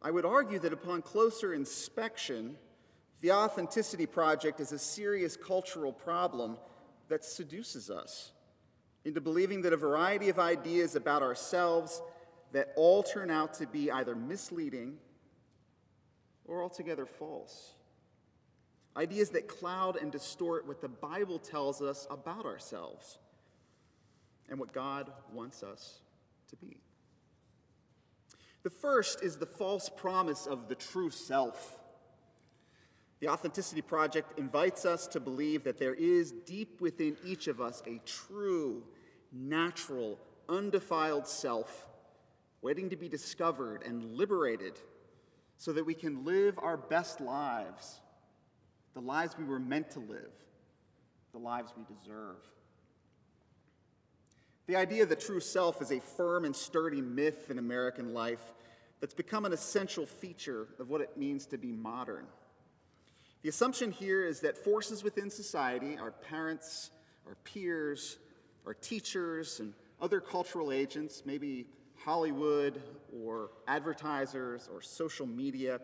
I 0.00 0.10
would 0.10 0.24
argue 0.24 0.58
that 0.60 0.72
upon 0.72 1.02
closer 1.02 1.52
inspection, 1.52 2.56
the 3.20 3.32
Authenticity 3.32 4.06
Project 4.06 4.58
is 4.58 4.72
a 4.72 4.78
serious 4.78 5.36
cultural 5.36 5.92
problem 5.92 6.56
that 7.08 7.24
seduces 7.24 7.90
us 7.90 8.32
into 9.04 9.20
believing 9.20 9.62
that 9.62 9.72
a 9.72 9.76
variety 9.76 10.28
of 10.28 10.38
ideas 10.38 10.96
about 10.96 11.22
ourselves 11.22 12.02
that 12.52 12.72
all 12.76 13.02
turn 13.02 13.30
out 13.30 13.54
to 13.54 13.66
be 13.66 13.90
either 13.90 14.14
misleading 14.14 14.96
or 16.46 16.62
altogether 16.62 17.06
false. 17.06 17.74
Ideas 18.96 19.30
that 19.30 19.46
cloud 19.46 19.96
and 19.96 20.10
distort 20.10 20.66
what 20.66 20.80
the 20.80 20.88
Bible 20.88 21.38
tells 21.38 21.82
us 21.82 22.06
about 22.10 22.46
ourselves 22.46 23.18
and 24.48 24.58
what 24.58 24.72
God 24.72 25.12
wants 25.32 25.62
us 25.62 26.00
to 26.48 26.56
be. 26.56 26.78
The 28.68 28.74
first 28.74 29.22
is 29.22 29.38
the 29.38 29.46
false 29.46 29.88
promise 29.88 30.44
of 30.44 30.68
the 30.68 30.74
true 30.74 31.08
self. 31.08 31.80
The 33.18 33.28
Authenticity 33.30 33.80
Project 33.80 34.38
invites 34.38 34.84
us 34.84 35.06
to 35.06 35.20
believe 35.20 35.64
that 35.64 35.78
there 35.78 35.94
is 35.94 36.32
deep 36.44 36.78
within 36.78 37.16
each 37.24 37.48
of 37.48 37.62
us 37.62 37.82
a 37.86 37.98
true, 38.04 38.82
natural, 39.32 40.18
undefiled 40.50 41.26
self 41.26 41.86
waiting 42.60 42.90
to 42.90 42.96
be 42.96 43.08
discovered 43.08 43.84
and 43.86 44.04
liberated 44.14 44.78
so 45.56 45.72
that 45.72 45.86
we 45.86 45.94
can 45.94 46.26
live 46.26 46.58
our 46.58 46.76
best 46.76 47.22
lives, 47.22 48.02
the 48.92 49.00
lives 49.00 49.38
we 49.38 49.44
were 49.44 49.58
meant 49.58 49.90
to 49.92 50.00
live, 50.00 50.34
the 51.32 51.38
lives 51.38 51.72
we 51.74 51.84
deserve. 51.96 52.36
The 54.68 54.76
idea 54.76 55.02
of 55.02 55.08
the 55.08 55.16
true 55.16 55.40
self 55.40 55.80
is 55.80 55.90
a 55.90 55.98
firm 55.98 56.44
and 56.44 56.54
sturdy 56.54 57.00
myth 57.00 57.50
in 57.50 57.58
American 57.58 58.12
life 58.12 58.52
that's 59.00 59.14
become 59.14 59.46
an 59.46 59.54
essential 59.54 60.04
feature 60.04 60.68
of 60.78 60.90
what 60.90 61.00
it 61.00 61.16
means 61.16 61.46
to 61.46 61.56
be 61.56 61.72
modern. 61.72 62.26
The 63.40 63.48
assumption 63.48 63.90
here 63.90 64.26
is 64.26 64.40
that 64.40 64.58
forces 64.58 65.02
within 65.02 65.30
society, 65.30 65.96
our 65.96 66.10
parents, 66.10 66.90
our 67.26 67.36
peers, 67.44 68.18
our 68.66 68.74
teachers, 68.74 69.58
and 69.58 69.72
other 70.02 70.20
cultural 70.20 70.70
agents, 70.70 71.22
maybe 71.24 71.64
Hollywood 72.04 72.82
or 73.24 73.48
advertisers 73.66 74.68
or 74.70 74.82
social 74.82 75.26
media, 75.26 75.80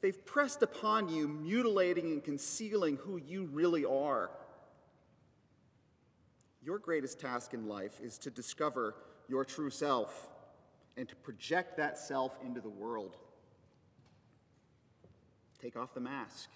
they've 0.00 0.24
pressed 0.24 0.62
upon 0.62 1.10
you, 1.10 1.28
mutilating 1.28 2.06
and 2.06 2.24
concealing 2.24 2.96
who 2.96 3.18
you 3.18 3.50
really 3.52 3.84
are. 3.84 4.30
Your 6.64 6.78
greatest 6.78 7.20
task 7.20 7.52
in 7.52 7.68
life 7.68 8.00
is 8.02 8.16
to 8.18 8.30
discover 8.30 8.94
your 9.28 9.44
true 9.44 9.68
self 9.68 10.28
and 10.96 11.06
to 11.08 11.16
project 11.16 11.76
that 11.76 11.98
self 11.98 12.36
into 12.44 12.60
the 12.62 12.70
world. 12.70 13.16
Take 15.60 15.76
off 15.76 15.92
the 15.92 16.00
mask, 16.00 16.48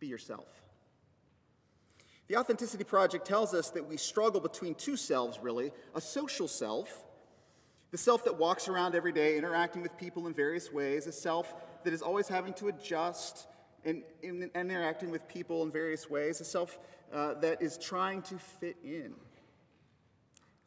be 0.00 0.06
yourself. 0.06 0.46
The 2.28 2.36
Authenticity 2.36 2.84
Project 2.84 3.26
tells 3.26 3.54
us 3.54 3.70
that 3.70 3.86
we 3.86 3.96
struggle 3.96 4.40
between 4.40 4.74
two 4.74 4.96
selves, 4.96 5.38
really 5.40 5.70
a 5.94 6.00
social 6.00 6.48
self, 6.48 7.04
the 7.90 7.98
self 7.98 8.24
that 8.24 8.36
walks 8.36 8.68
around 8.68 8.94
every 8.94 9.12
day 9.12 9.36
interacting 9.36 9.82
with 9.82 9.96
people 9.96 10.26
in 10.26 10.34
various 10.34 10.72
ways, 10.72 11.06
a 11.06 11.12
self 11.12 11.54
that 11.84 11.92
is 11.92 12.02
always 12.02 12.26
having 12.26 12.52
to 12.54 12.68
adjust 12.68 13.46
and, 13.84 14.02
and 14.24 14.50
interacting 14.54 15.10
with 15.10 15.26
people 15.28 15.62
in 15.62 15.70
various 15.70 16.10
ways, 16.10 16.40
a 16.40 16.44
self 16.44 16.78
uh, 17.12 17.34
that 17.34 17.62
is 17.62 17.78
trying 17.78 18.22
to 18.22 18.38
fit 18.38 18.76
in. 18.84 19.14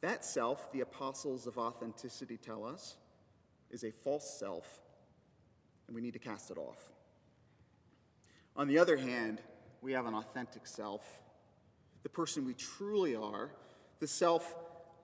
That 0.01 0.23
self, 0.23 0.71
the 0.71 0.81
apostles 0.81 1.47
of 1.47 1.57
authenticity 1.57 2.37
tell 2.37 2.65
us, 2.65 2.95
is 3.69 3.83
a 3.83 3.91
false 3.91 4.39
self, 4.39 4.79
and 5.87 5.95
we 5.95 6.01
need 6.01 6.13
to 6.13 6.19
cast 6.19 6.51
it 6.51 6.57
off. 6.57 6.89
On 8.55 8.67
the 8.67 8.77
other 8.77 8.97
hand, 8.97 9.41
we 9.81 9.93
have 9.93 10.05
an 10.05 10.13
authentic 10.13 10.67
self, 10.67 11.21
the 12.03 12.09
person 12.09 12.45
we 12.45 12.53
truly 12.53 13.15
are, 13.15 13.51
the 13.99 14.07
self 14.07 14.55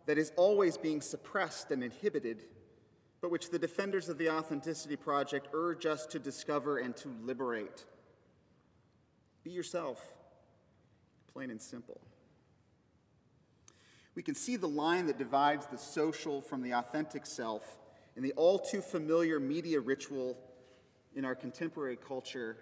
that 0.06 0.18
is 0.18 0.32
always 0.36 0.78
being 0.78 1.02
suppressed 1.02 1.72
and 1.72 1.84
inhibited, 1.84 2.46
but 3.22 3.32
which 3.32 3.50
the 3.50 3.60
defenders 3.60 4.10
of 4.10 4.18
the 4.18 4.30
Authenticity 4.30 4.96
Project 4.96 5.48
urge 5.54 5.86
us 5.86 6.06
to 6.08 6.20
discover 6.20 6.78
and 6.78 6.96
to 6.98 7.10
liberate. 7.24 7.86
Be 9.44 9.52
yourself, 9.52 10.14
plain 11.36 11.52
and 11.52 11.62
simple. 11.62 12.00
We 14.16 14.24
can 14.24 14.36
see 14.36 14.56
the 14.56 14.70
line 14.70 15.08
that 15.08 15.18
divides 15.18 15.66
the 15.66 15.78
social 15.78 16.42
from 16.42 16.62
the 16.62 16.72
authentic 16.72 17.26
self 17.26 17.78
in 18.16 18.24
the 18.24 18.32
all 18.38 18.58
too 18.58 18.80
familiar 18.80 19.38
media 19.38 19.82
ritual 19.82 20.38
in 21.14 21.26
our 21.26 21.36
contemporary 21.36 21.98
culture, 21.98 22.56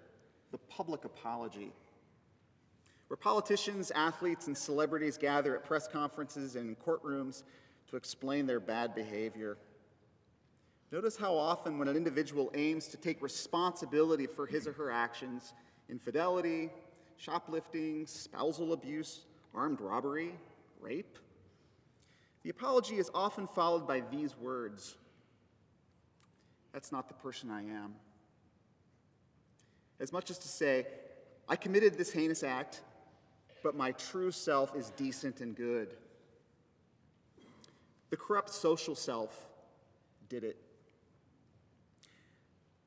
the 0.52 0.58
public 0.58 1.06
apology. 1.06 1.72
Where 3.10 3.18
politicians, 3.18 3.92
athletes, 3.92 4.48
and 4.48 4.58
celebrities 4.58 5.20
gather 5.20 5.56
at 5.56 5.64
press 5.64 5.88
conferences 5.88 6.56
and 6.56 6.68
in 6.68 6.76
courtrooms 6.76 7.44
to 7.92 7.96
explain 7.96 8.48
their 8.48 8.60
bad 8.60 8.96
behavior. 8.96 9.60
Notice 10.92 11.16
how 11.16 11.36
often, 11.36 11.78
when 11.78 11.88
an 11.88 11.96
individual 11.96 12.50
aims 12.56 12.88
to 12.88 12.98
take 12.98 13.22
responsibility 13.22 14.26
for 14.26 14.48
his 14.48 14.66
or 14.66 14.74
her 14.74 14.90
actions, 14.90 15.54
infidelity, 15.90 16.72
shoplifting, 17.18 18.06
spousal 18.06 18.74
abuse, 18.74 19.26
armed 19.54 19.82
robbery, 19.82 20.34
rape, 20.80 21.18
the 22.44 22.50
apology 22.50 22.96
is 22.96 23.10
often 23.14 23.48
followed 23.48 23.88
by 23.88 24.02
these 24.12 24.38
words 24.38 24.96
That's 26.74 26.92
not 26.92 27.08
the 27.08 27.14
person 27.14 27.50
I 27.50 27.62
am. 27.62 27.96
As 30.00 30.12
much 30.12 30.30
as 30.30 30.38
to 30.40 30.48
say, 30.48 30.88
I 31.48 31.56
committed 31.56 31.98
this 31.98 32.12
heinous 32.12 32.44
act, 32.44 32.82
but 33.64 33.76
my 33.76 33.92
true 33.94 34.32
self 34.32 34.76
is 34.76 34.90
decent 34.92 35.40
and 35.40 35.56
good. 35.56 35.96
The 38.10 38.18
corrupt 38.18 38.50
social 38.50 38.96
self 38.96 39.48
did 40.30 40.44
it. 40.44 40.58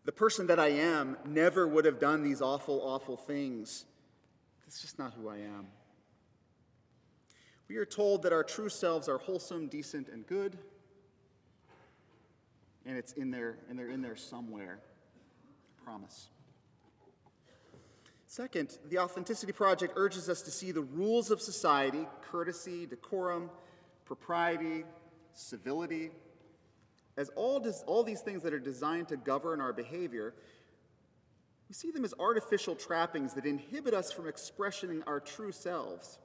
The 0.04 0.12
person 0.12 0.46
that 0.48 0.60
I 0.60 0.68
am 0.68 1.16
never 1.24 1.66
would 1.66 1.84
have 1.84 1.98
done 1.98 2.22
these 2.22 2.40
awful, 2.40 2.80
awful 2.82 3.16
things. 3.16 3.86
That's 4.66 4.80
just 4.80 4.98
not 4.98 5.14
who 5.14 5.28
I 5.28 5.36
am. 5.36 5.68
We 7.68 7.76
are 7.76 7.84
told 7.84 8.22
that 8.22 8.32
our 8.32 8.44
true 8.44 8.68
selves 8.68 9.08
are 9.08 9.18
wholesome, 9.18 9.68
decent, 9.68 10.08
and 10.08 10.26
good, 10.26 10.58
and 12.84 12.96
it's 12.96 13.12
in 13.12 13.30
there, 13.30 13.58
and 13.68 13.78
they're 13.78 13.90
in 13.90 14.02
there 14.02 14.16
somewhere. 14.16 14.80
I 15.80 15.84
promise. 15.84 16.28
Second, 18.26 18.78
the 18.88 18.98
Authenticity 18.98 19.52
Project 19.52 19.94
urges 19.96 20.28
us 20.28 20.42
to 20.42 20.50
see 20.50 20.72
the 20.72 20.82
rules 20.82 21.30
of 21.30 21.40
society 21.40 22.06
courtesy, 22.30 22.86
decorum, 22.86 23.50
propriety, 24.04 24.84
civility 25.32 26.10
as 27.16 27.30
all, 27.30 27.60
des- 27.60 27.84
all 27.86 28.02
these 28.02 28.20
things 28.20 28.42
that 28.42 28.52
are 28.52 28.58
designed 28.58 29.08
to 29.08 29.16
govern 29.16 29.60
our 29.60 29.72
behavior. 29.72 30.34
We 31.68 31.74
see 31.74 31.90
them 31.90 32.04
as 32.04 32.14
artificial 32.18 32.76
trappings 32.76 33.34
that 33.34 33.44
inhibit 33.44 33.94
us 33.94 34.12
from 34.12 34.28
expressing 34.28 35.02
our 35.06 35.20
true 35.20 35.52
selves. 35.52 36.18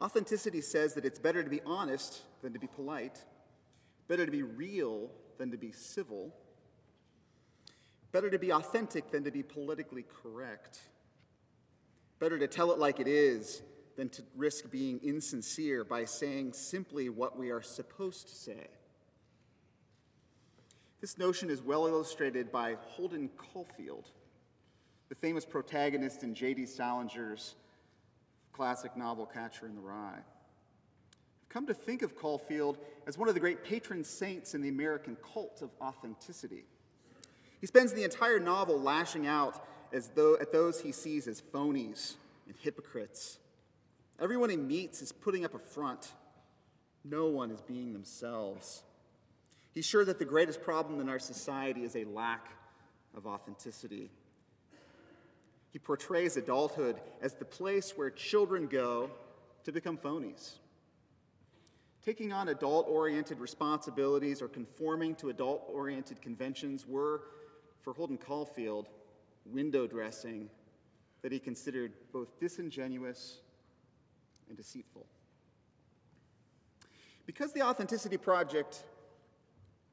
Authenticity 0.00 0.60
says 0.60 0.94
that 0.94 1.04
it's 1.04 1.18
better 1.18 1.42
to 1.42 1.50
be 1.50 1.60
honest 1.64 2.22
than 2.42 2.52
to 2.52 2.58
be 2.58 2.66
polite, 2.66 3.24
Better 4.12 4.26
to 4.26 4.32
be 4.32 4.42
real 4.42 5.10
than 5.38 5.50
to 5.52 5.56
be 5.56 5.72
civil. 5.72 6.34
Better 8.10 8.28
to 8.28 8.38
be 8.38 8.52
authentic 8.52 9.10
than 9.10 9.24
to 9.24 9.30
be 9.30 9.42
politically 9.42 10.04
correct. 10.22 10.80
Better 12.18 12.38
to 12.38 12.46
tell 12.46 12.72
it 12.72 12.78
like 12.78 13.00
it 13.00 13.08
is 13.08 13.62
than 13.96 14.08
to 14.10 14.22
risk 14.36 14.70
being 14.70 15.00
insincere 15.02 15.82
by 15.82 16.04
saying 16.04 16.52
simply 16.52 17.08
what 17.08 17.38
we 17.38 17.50
are 17.50 17.62
supposed 17.62 18.28
to 18.28 18.34
say. 18.34 18.66
This 21.02 21.18
notion 21.18 21.50
is 21.50 21.60
well 21.60 21.88
illustrated 21.88 22.52
by 22.52 22.76
Holden 22.80 23.28
Caulfield, 23.36 24.08
the 25.08 25.16
famous 25.16 25.44
protagonist 25.44 26.22
in 26.22 26.32
J.D. 26.32 26.62
Salinger's 26.62 27.56
classic 28.52 28.96
novel 28.96 29.26
Catcher 29.26 29.66
in 29.66 29.74
the 29.74 29.80
Rye. 29.80 30.20
I've 30.20 31.48
come 31.48 31.66
to 31.66 31.74
think 31.74 32.02
of 32.02 32.14
Caulfield 32.14 32.78
as 33.08 33.18
one 33.18 33.26
of 33.26 33.34
the 33.34 33.40
great 33.40 33.64
patron 33.64 34.04
saints 34.04 34.54
in 34.54 34.62
the 34.62 34.68
American 34.68 35.16
cult 35.34 35.60
of 35.60 35.70
authenticity. 35.80 36.66
He 37.60 37.66
spends 37.66 37.92
the 37.92 38.04
entire 38.04 38.38
novel 38.38 38.80
lashing 38.80 39.26
out 39.26 39.66
as 39.92 40.10
though 40.14 40.36
at 40.40 40.52
those 40.52 40.82
he 40.82 40.92
sees 40.92 41.26
as 41.26 41.40
phonies 41.40 42.14
and 42.46 42.54
hypocrites. 42.60 43.38
Everyone 44.20 44.50
he 44.50 44.56
meets 44.56 45.02
is 45.02 45.10
putting 45.10 45.44
up 45.44 45.54
a 45.54 45.58
front. 45.58 46.12
No 47.04 47.26
one 47.26 47.50
is 47.50 47.60
being 47.60 47.92
themselves. 47.92 48.84
He's 49.72 49.86
sure 49.86 50.04
that 50.04 50.18
the 50.18 50.24
greatest 50.24 50.62
problem 50.62 51.00
in 51.00 51.08
our 51.08 51.18
society 51.18 51.84
is 51.84 51.96
a 51.96 52.04
lack 52.04 52.50
of 53.16 53.26
authenticity. 53.26 54.10
He 55.70 55.78
portrays 55.78 56.36
adulthood 56.36 57.00
as 57.22 57.34
the 57.34 57.46
place 57.46 57.96
where 57.96 58.10
children 58.10 58.66
go 58.66 59.10
to 59.64 59.72
become 59.72 59.96
phonies. 59.96 60.58
Taking 62.04 62.32
on 62.32 62.48
adult 62.48 62.86
oriented 62.88 63.38
responsibilities 63.38 64.42
or 64.42 64.48
conforming 64.48 65.14
to 65.16 65.30
adult 65.30 65.64
oriented 65.72 66.20
conventions 66.20 66.86
were, 66.86 67.22
for 67.80 67.94
Holden 67.94 68.18
Caulfield, 68.18 68.88
window 69.46 69.86
dressing 69.86 70.50
that 71.22 71.32
he 71.32 71.38
considered 71.38 71.92
both 72.12 72.38
disingenuous 72.38 73.38
and 74.48 74.56
deceitful. 74.56 75.06
Because 77.24 77.52
the 77.52 77.62
Authenticity 77.62 78.16
Project 78.16 78.84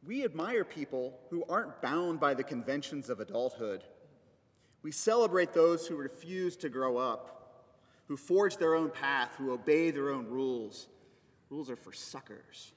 we 0.05 0.23
admire 0.23 0.63
people 0.63 1.19
who 1.29 1.43
aren't 1.49 1.81
bound 1.81 2.19
by 2.19 2.33
the 2.33 2.43
conventions 2.43 3.09
of 3.09 3.19
adulthood. 3.19 3.83
We 4.81 4.91
celebrate 4.91 5.53
those 5.53 5.87
who 5.87 5.95
refuse 5.95 6.55
to 6.57 6.69
grow 6.69 6.97
up, 6.97 7.65
who 8.07 8.15
forge 8.15 8.57
their 8.57 8.75
own 8.75 8.89
path, 8.89 9.35
who 9.37 9.51
obey 9.51 9.91
their 9.91 10.09
own 10.09 10.27
rules. 10.27 10.87
Rules 11.49 11.69
are 11.69 11.75
for 11.75 11.91
suckers. 11.91 12.71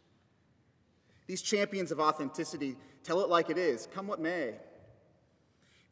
These 1.27 1.43
champions 1.43 1.93
of 1.93 2.01
authenticity 2.01 2.77
tell 3.05 3.21
it 3.21 3.29
like 3.29 3.51
it 3.51 3.59
is, 3.59 3.89
come 3.95 4.09
what 4.09 4.21
may. 4.21 4.55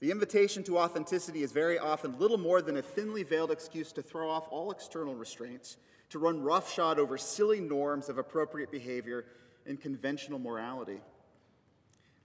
The 0.01 0.11
invitation 0.11 0.63
to 0.65 0.79
authenticity 0.79 1.43
is 1.43 1.53
very 1.53 1.79
often 1.79 2.19
little 2.19 2.39
more 2.39 2.63
than 2.63 2.79
a 2.79 2.83
thinly 2.83 3.23
veiled 3.23 3.51
excuse 3.51 3.93
to 3.93 4.03
throw 4.03 4.29
off 4.29 4.49
all 4.51 4.71
external 4.71 5.15
restraints, 5.15 5.77
to 6.09 6.19
run 6.19 6.43
roughshod 6.43 6.99
over 6.99 7.17
silly 7.17 7.61
norms 7.61 8.09
of 8.09 8.19
appropriate 8.19 8.71
behavior 8.71 9.27
and 9.67 9.81
conventional 9.81 10.39
morality. 10.39 11.01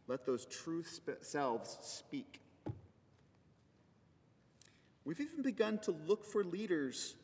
Let 0.07 0.25
those 0.25 0.45
true 0.45 0.83
sp- 0.85 1.21
selves 1.21 1.77
speak. 1.81 2.39
We've 5.03 5.19
even 5.19 5.41
begun 5.41 5.79
to 5.79 5.91
look 5.91 6.25
for 6.25 6.43
leaders 6.43 7.15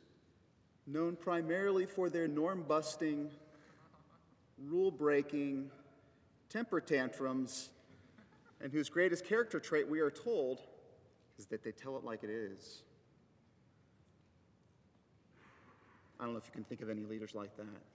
known 0.88 1.16
primarily 1.16 1.86
for 1.86 2.10
their 2.10 2.28
norm 2.28 2.64
busting, 2.68 3.30
rule 4.68 4.92
breaking, 4.92 5.70
temper 6.50 6.82
tantrums, 6.82 7.70
and 8.60 8.72
whose 8.72 8.90
greatest 8.90 9.26
character 9.26 9.60
trait, 9.60 9.88
we 9.88 10.00
are 10.00 10.12
told, 10.12 10.62
is 11.40 11.46
that 11.48 11.64
they 11.64 11.72
tell 11.72 11.98
it 11.98 12.04
like 12.04 12.24
it 12.24 12.30
is. 12.30 12.84
I 16.20 16.26
don't 16.26 16.34
know 16.34 16.40
if 16.40 16.46
you 16.46 16.54
can 16.54 16.64
think 16.64 16.82
of 16.82 16.90
any 16.90 17.04
leaders 17.04 17.34
like 17.34 17.56
that. 17.58 17.91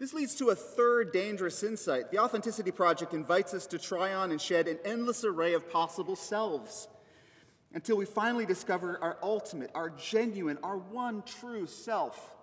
This 0.00 0.14
leads 0.14 0.34
to 0.36 0.48
a 0.48 0.54
third 0.54 1.12
dangerous 1.12 1.62
insight. 1.62 2.10
The 2.10 2.20
Authenticity 2.20 2.70
Project 2.70 3.12
invites 3.12 3.52
us 3.52 3.66
to 3.66 3.78
try 3.78 4.14
on 4.14 4.30
and 4.30 4.40
shed 4.40 4.66
an 4.66 4.78
endless 4.82 5.24
array 5.24 5.52
of 5.52 5.70
possible 5.70 6.16
selves 6.16 6.88
until 7.74 7.98
we 7.98 8.06
finally 8.06 8.46
discover 8.46 8.98
our 9.02 9.18
ultimate, 9.22 9.70
our 9.74 9.90
genuine, 9.90 10.56
our 10.62 10.78
one 10.78 11.22
true 11.24 11.66
self. 11.66 12.34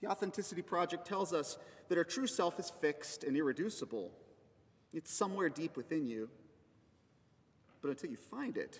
The 0.00 0.06
Authenticity 0.08 0.62
Project 0.62 1.04
tells 1.04 1.32
us 1.32 1.58
that 1.88 1.98
our 1.98 2.04
true 2.04 2.28
self 2.28 2.60
is 2.60 2.70
fixed 2.70 3.24
and 3.24 3.36
irreducible. 3.36 4.12
It's 4.92 5.12
somewhere 5.12 5.48
deep 5.48 5.76
within 5.76 6.06
you. 6.06 6.30
But 7.82 7.90
until 7.90 8.10
you 8.10 8.18
find 8.18 8.56
it, 8.56 8.78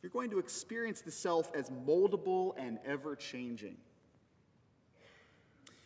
you're 0.00 0.10
going 0.10 0.30
to 0.30 0.38
experience 0.38 1.00
the 1.00 1.10
self 1.10 1.50
as 1.56 1.70
moldable 1.70 2.52
and 2.56 2.78
ever 2.86 3.16
changing. 3.16 3.78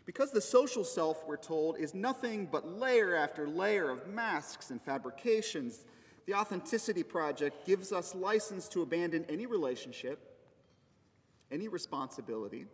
Because 0.04 0.32
the 0.32 0.40
social 0.40 0.84
self, 0.84 1.24
we're 1.26 1.36
told, 1.36 1.78
is 1.78 1.94
nothing 1.94 2.46
but 2.46 2.66
layer 2.66 3.14
after 3.14 3.48
layer 3.48 3.88
of 3.88 4.06
masks 4.08 4.70
and 4.70 4.82
fabrications, 4.82 5.84
the 6.26 6.34
Authenticity 6.34 7.02
Project 7.02 7.66
gives 7.66 7.92
us 7.92 8.14
license 8.14 8.68
to 8.68 8.82
abandon 8.82 9.24
any 9.28 9.46
relationship, 9.46 10.18
any 11.50 11.68
responsibility, 11.68 12.66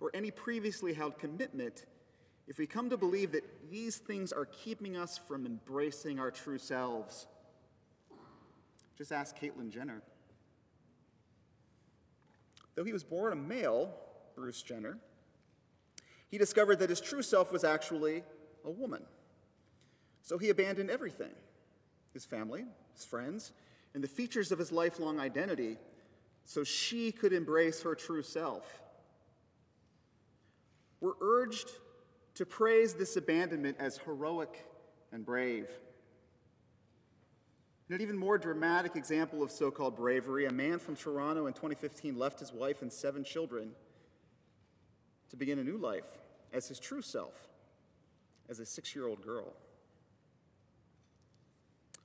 or 0.00 0.10
any 0.14 0.30
previously 0.30 0.92
held 0.92 1.18
commitment 1.18 1.86
if 2.48 2.58
we 2.58 2.66
come 2.66 2.90
to 2.90 2.96
believe 2.96 3.32
that 3.32 3.70
these 3.70 3.98
things 3.98 4.32
are 4.32 4.46
keeping 4.46 4.96
us 4.96 5.16
from 5.16 5.46
embracing 5.46 6.18
our 6.18 6.30
true 6.30 6.58
selves. 6.58 7.26
Just 8.98 9.12
ask 9.12 9.38
Caitlyn 9.38 9.70
Jenner. 9.70 10.02
Though 12.74 12.84
he 12.84 12.92
was 12.92 13.04
born 13.04 13.32
a 13.32 13.36
male, 13.36 13.94
Bruce 14.34 14.62
Jenner, 14.62 14.98
he 16.32 16.38
discovered 16.38 16.78
that 16.78 16.88
his 16.88 17.00
true 17.00 17.22
self 17.22 17.52
was 17.52 17.62
actually 17.62 18.24
a 18.64 18.70
woman. 18.70 19.02
So 20.22 20.38
he 20.38 20.48
abandoned 20.48 20.90
everything 20.90 21.30
his 22.14 22.24
family, 22.24 22.64
his 22.94 23.04
friends, 23.04 23.52
and 23.94 24.02
the 24.02 24.08
features 24.08 24.50
of 24.50 24.58
his 24.58 24.72
lifelong 24.72 25.20
identity 25.20 25.76
so 26.44 26.64
she 26.64 27.12
could 27.12 27.32
embrace 27.32 27.82
her 27.82 27.94
true 27.94 28.22
self. 28.22 28.82
We're 31.00 31.12
urged 31.20 31.70
to 32.34 32.46
praise 32.46 32.94
this 32.94 33.16
abandonment 33.16 33.76
as 33.78 33.98
heroic 33.98 34.66
and 35.12 35.24
brave. 35.26 35.68
In 37.88 37.96
an 37.96 38.00
even 38.00 38.16
more 38.16 38.38
dramatic 38.38 38.96
example 38.96 39.42
of 39.42 39.50
so 39.50 39.70
called 39.70 39.96
bravery, 39.96 40.46
a 40.46 40.52
man 40.52 40.78
from 40.78 40.96
Toronto 40.96 41.46
in 41.46 41.52
2015 41.52 42.16
left 42.16 42.40
his 42.40 42.52
wife 42.52 42.80
and 42.80 42.90
seven 42.90 43.22
children 43.22 43.72
to 45.28 45.36
begin 45.36 45.58
a 45.58 45.64
new 45.64 45.76
life 45.76 46.06
as 46.52 46.68
his 46.68 46.78
true 46.78 47.02
self, 47.02 47.48
as 48.48 48.58
a 48.60 48.66
six 48.66 48.94
year 48.94 49.06
old 49.06 49.22
girl. 49.22 49.54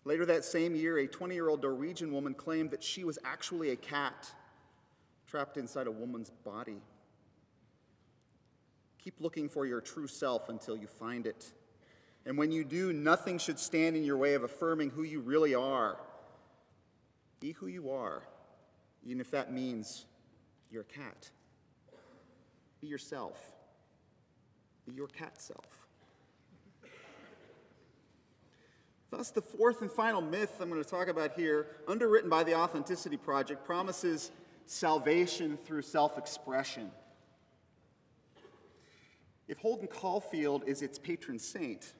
Later 0.06 0.26
that 0.26 0.46
same 0.46 0.74
year, 0.74 1.00
a 1.00 1.08
20 1.08 1.36
year 1.36 1.50
old 1.50 1.62
Norwegian 1.62 2.14
woman 2.14 2.34
claimed 2.34 2.72
that 2.72 2.82
she 2.82 3.04
was 3.04 3.20
actually 3.26 3.72
a 3.72 3.76
cat 3.76 4.32
trapped 5.28 5.58
inside 5.58 5.88
a 5.88 5.92
woman's 5.92 6.30
body. 6.30 6.82
Keep 9.04 9.16
looking 9.20 9.50
for 9.50 9.66
your 9.66 9.82
true 9.82 10.08
self 10.08 10.48
until 10.48 10.78
you 10.78 10.88
find 10.88 11.28
it. 11.28 11.52
And 12.26 12.38
when 12.38 12.52
you 12.52 12.64
do, 12.64 12.94
nothing 12.94 13.38
should 13.38 13.60
stand 13.60 13.96
in 13.96 14.04
your 14.04 14.18
way 14.18 14.34
of 14.34 14.44
affirming 14.44 14.92
who 14.92 15.04
you 15.04 15.20
really 15.20 15.56
are. 15.56 15.98
Be 17.40 17.52
who 17.52 17.68
you 17.68 17.92
are, 17.92 18.24
even 19.06 19.20
if 19.20 19.32
that 19.32 19.52
means 19.52 20.06
you're 20.72 20.82
a 20.82 20.86
cat. 20.86 21.30
Be 22.82 22.88
yourself. 22.88 23.57
Be 24.88 24.94
your 24.94 25.08
cat 25.08 25.42
self. 25.42 25.88
Thus, 29.10 29.32
the 29.32 29.42
fourth 29.42 29.82
and 29.82 29.92
final 29.92 30.22
myth 30.22 30.58
I'm 30.62 30.70
going 30.70 30.82
to 30.84 30.90
talk 30.90 31.10
about 31.10 31.34
here, 31.34 31.68
underwritten 31.88 32.30
by 32.30 32.44
the 32.44 32.56
Authenticity 32.56 33.18
Project, 33.18 33.66
promises 33.66 34.32
salvation 34.66 35.58
through 35.58 35.82
self 35.82 36.18
expression. 36.18 36.92
If 39.50 39.58
Holden 39.60 39.88
Caulfield 39.88 40.64
is 40.68 40.82
its 40.82 40.98
patron 40.98 41.40
saint, 41.40 41.94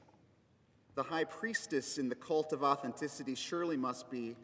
the 0.96 1.04
high 1.04 1.26
priestess 1.26 1.98
in 1.98 2.08
the 2.10 2.16
cult 2.16 2.54
of 2.54 2.64
authenticity 2.64 3.36
surely 3.36 3.78
must 3.78 4.10
be 4.10 4.36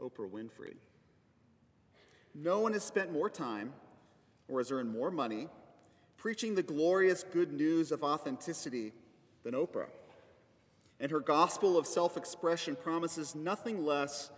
Oprah 0.00 0.30
Winfrey. 0.30 0.76
No 2.34 2.60
one 2.60 2.72
has 2.72 2.84
spent 2.84 3.12
more 3.12 3.28
time 3.30 3.72
or 4.48 4.60
has 4.60 4.70
earned 4.70 4.90
more 4.90 5.10
money 5.10 5.48
preaching 6.22 6.54
the 6.54 6.62
glorious 6.62 7.24
good 7.24 7.52
news 7.52 7.90
of 7.90 8.04
authenticity 8.04 8.92
than 9.42 9.54
Oprah. 9.54 9.88
And 11.00 11.10
her 11.10 11.18
gospel 11.18 11.76
of 11.76 11.84
self 11.84 12.16
expression 12.16 12.76
promises 12.76 13.34
nothing 13.34 13.84
less 13.84 14.30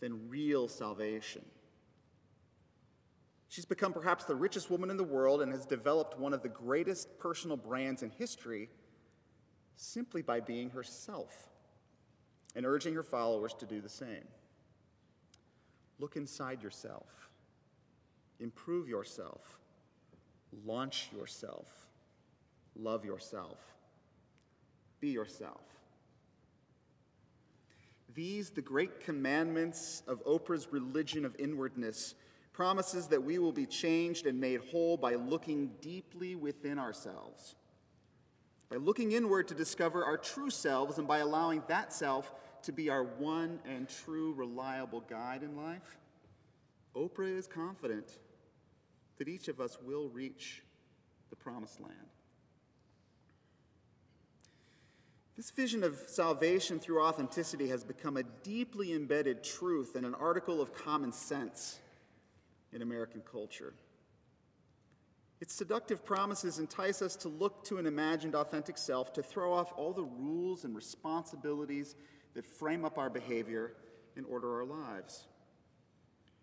than 0.00 0.30
real 0.30 0.66
salvation. 0.66 1.44
She's 3.50 3.66
become 3.66 3.92
perhaps 3.92 4.24
the 4.24 4.34
richest 4.34 4.70
woman 4.70 4.88
in 4.88 4.96
the 4.96 5.04
world 5.04 5.42
and 5.42 5.52
has 5.52 5.66
developed 5.66 6.18
one 6.18 6.32
of 6.32 6.42
the 6.42 6.48
greatest 6.48 7.18
personal 7.18 7.58
brands 7.58 8.02
in 8.02 8.08
history 8.08 8.70
simply 9.76 10.22
by 10.22 10.40
being 10.40 10.70
herself 10.70 11.50
and 12.56 12.64
urging 12.64 12.94
her 12.94 13.02
followers 13.02 13.52
to 13.58 13.66
do 13.66 13.82
the 13.82 13.90
same. 13.90 14.24
Look 15.98 16.16
inside 16.16 16.62
yourself, 16.62 17.28
improve 18.38 18.88
yourself, 18.88 19.58
launch 20.64 21.08
yourself, 21.16 21.86
love 22.76 23.04
yourself, 23.04 23.58
be 25.00 25.08
yourself. 25.08 25.60
These, 28.14 28.50
the 28.50 28.62
great 28.62 29.00
commandments 29.00 30.02
of 30.06 30.24
Oprah's 30.24 30.68
religion 30.72 31.24
of 31.24 31.36
inwardness, 31.38 32.14
promises 32.52 33.06
that 33.06 33.22
we 33.22 33.38
will 33.38 33.52
be 33.52 33.66
changed 33.66 34.26
and 34.26 34.40
made 34.40 34.60
whole 34.70 34.96
by 34.96 35.14
looking 35.14 35.70
deeply 35.80 36.34
within 36.34 36.78
ourselves, 36.78 37.54
by 38.68 38.76
looking 38.76 39.12
inward 39.12 39.48
to 39.48 39.54
discover 39.54 40.04
our 40.04 40.18
true 40.18 40.50
selves, 40.50 40.98
and 40.98 41.06
by 41.06 41.18
allowing 41.18 41.62
that 41.68 41.92
self 41.92 42.32
to 42.62 42.72
be 42.72 42.90
our 42.90 43.04
one 43.04 43.60
and 43.64 43.88
true 43.88 44.32
reliable 44.34 45.00
guide 45.08 45.42
in 45.42 45.56
life. 45.56 45.98
Oprah 46.94 47.36
is 47.36 47.46
confident 47.46 48.18
that 49.20 49.28
each 49.28 49.48
of 49.48 49.60
us 49.60 49.76
will 49.84 50.08
reach 50.08 50.62
the 51.28 51.36
promised 51.36 51.78
land. 51.78 51.94
This 55.36 55.50
vision 55.50 55.84
of 55.84 56.02
salvation 56.06 56.80
through 56.80 57.02
authenticity 57.02 57.68
has 57.68 57.84
become 57.84 58.16
a 58.16 58.22
deeply 58.22 58.94
embedded 58.94 59.44
truth 59.44 59.94
and 59.94 60.06
an 60.06 60.14
article 60.14 60.62
of 60.62 60.72
common 60.72 61.12
sense 61.12 61.80
in 62.72 62.80
American 62.80 63.20
culture. 63.20 63.74
Its 65.42 65.52
seductive 65.52 66.02
promises 66.02 66.58
entice 66.58 67.02
us 67.02 67.14
to 67.16 67.28
look 67.28 67.62
to 67.64 67.76
an 67.76 67.84
imagined 67.84 68.34
authentic 68.34 68.78
self, 68.78 69.12
to 69.12 69.22
throw 69.22 69.52
off 69.52 69.70
all 69.76 69.92
the 69.92 70.02
rules 70.02 70.64
and 70.64 70.74
responsibilities 70.74 71.94
that 72.32 72.46
frame 72.46 72.86
up 72.86 72.96
our 72.96 73.10
behavior 73.10 73.74
and 74.16 74.24
order 74.24 74.56
our 74.56 74.64
lives. 74.64 75.26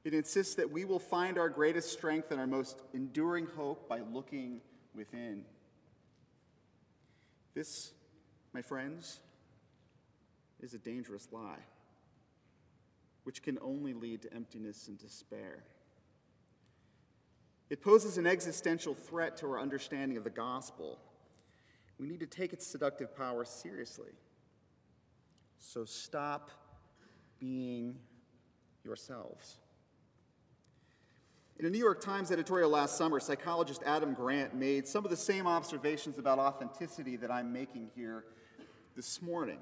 It 0.08 0.14
insists 0.14 0.56
that 0.56 0.72
we 0.72 0.86
will 0.86 1.00
find 1.00 1.38
our 1.38 1.50
greatest 1.50 1.92
strength 1.92 2.32
and 2.32 2.40
our 2.40 2.48
most 2.48 2.82
enduring 2.94 3.46
hope 3.58 3.90
by 3.90 4.00
looking 4.00 4.62
within. 4.96 5.44
This, 7.54 7.92
my 8.54 8.62
friends, 8.62 9.20
is 10.62 10.74
a 10.74 10.78
dangerous 10.78 11.28
lie, 11.34 11.60
which 13.26 13.44
can 13.44 13.60
only 13.62 13.94
lead 13.94 14.22
to 14.22 14.34
emptiness 14.34 14.88
and 14.88 14.98
despair. 14.98 15.66
It 17.70 17.82
poses 17.82 18.18
an 18.18 18.26
existential 18.26 18.94
threat 18.94 19.36
to 19.40 19.48
our 19.48 19.60
understanding 19.60 20.18
of 20.18 20.24
the 20.24 20.30
gospel. 20.30 21.00
We 22.00 22.08
need 22.08 22.22
to 22.22 22.28
take 22.28 22.54
its 22.54 22.66
seductive 22.66 23.14
power 23.14 23.44
seriously. 23.44 24.14
So 25.58 25.84
stop 25.84 26.50
being 27.42 27.98
yourselves. 28.86 29.58
In 31.60 31.66
a 31.66 31.72
New 31.72 31.80
York 31.80 32.02
Times 32.02 32.32
editorial 32.32 32.70
last 32.70 32.98
summer, 32.98 33.20
psychologist 33.20 33.82
Adam 33.84 34.14
Grant 34.14 34.54
made 34.54 34.88
some 34.88 35.04
of 35.06 35.10
the 35.10 35.18
same 35.18 35.48
observations 35.48 36.20
about 36.20 36.38
authenticity 36.38 37.16
that 37.16 37.32
I'm 37.32 37.52
making 37.52 37.90
here 37.96 38.26
this 38.96 39.24
morning. 39.24 39.58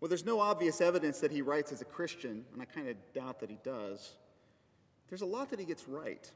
Well, 0.00 0.08
there's 0.08 0.24
no 0.24 0.40
obvious 0.40 0.80
evidence 0.80 1.20
that 1.20 1.30
he 1.30 1.42
writes 1.42 1.70
as 1.70 1.80
a 1.80 1.84
Christian, 1.84 2.44
and 2.52 2.60
I 2.60 2.64
kind 2.64 2.88
of 2.88 2.96
doubt 3.14 3.38
that 3.38 3.50
he 3.50 3.58
does. 3.62 4.14
There's 5.08 5.22
a 5.22 5.26
lot 5.26 5.50
that 5.50 5.60
he 5.60 5.64
gets 5.64 5.86
right, 5.86 6.28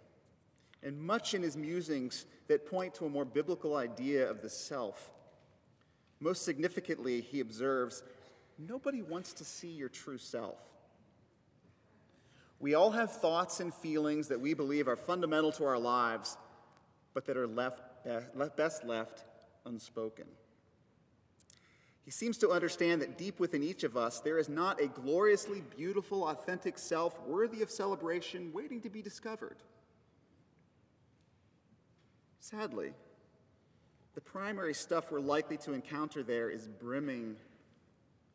and 0.85 0.97
much 0.97 1.35
in 1.35 1.43
his 1.43 1.57
musings 1.57 2.27
that 2.47 2.71
point 2.71 2.95
to 2.95 3.07
a 3.07 3.11
more 3.11 3.25
biblical 3.25 3.75
idea 3.75 4.31
of 4.31 4.41
the 4.41 4.51
self. 4.51 5.11
Most 6.21 6.45
significantly, 6.45 7.23
he 7.23 7.41
observes 7.41 8.05
nobody 8.57 9.03
wants 9.03 9.33
to 9.33 9.45
see 9.45 9.73
your 9.73 9.89
true 9.89 10.19
self. 10.19 10.70
We 12.61 12.75
all 12.75 12.91
have 12.91 13.11
thoughts 13.11 13.61
and 13.61 13.73
feelings 13.73 14.29
that 14.29 14.39
we 14.39 14.53
believe 14.53 14.87
are 14.87 14.97
fundamental 14.97 15.51
to 15.53 15.65
our 15.65 15.79
lives, 15.79 16.37
but 17.15 17.25
that 17.27 17.37
are 17.39 17.47
left, 17.47 17.81
uh, 18.09 18.21
best 18.57 18.85
left 18.85 19.25
unspoken. 19.65 20.27
He 22.05 22.11
seems 22.11 22.37
to 22.39 22.51
understand 22.51 23.01
that 23.01 23.17
deep 23.17 23.41
within 23.41 23.63
each 23.63 23.83
of 23.83 23.97
us, 23.97 24.21
there 24.21 24.39
is 24.39 24.49
not 24.49 24.81
a 24.81 24.89
gloriously 24.89 25.63
beautiful, 25.77 26.25
authentic 26.29 26.77
self 26.77 27.19
worthy 27.27 27.63
of 27.63 27.71
celebration 27.71 28.53
waiting 28.53 28.81
to 28.83 28.91
be 28.91 29.01
discovered. 29.01 29.57
Sadly, 32.41 32.93
the 34.15 34.21
primary 34.21 34.75
stuff 34.75 35.11
we're 35.11 35.21
likely 35.21 35.57
to 35.59 35.73
encounter 35.73 36.23
there 36.23 36.51
is 36.51 36.67
brimming 36.67 37.37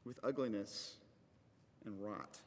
with 0.05 0.19
ugliness 0.23 0.95
and 1.85 2.01
rot. 2.01 2.39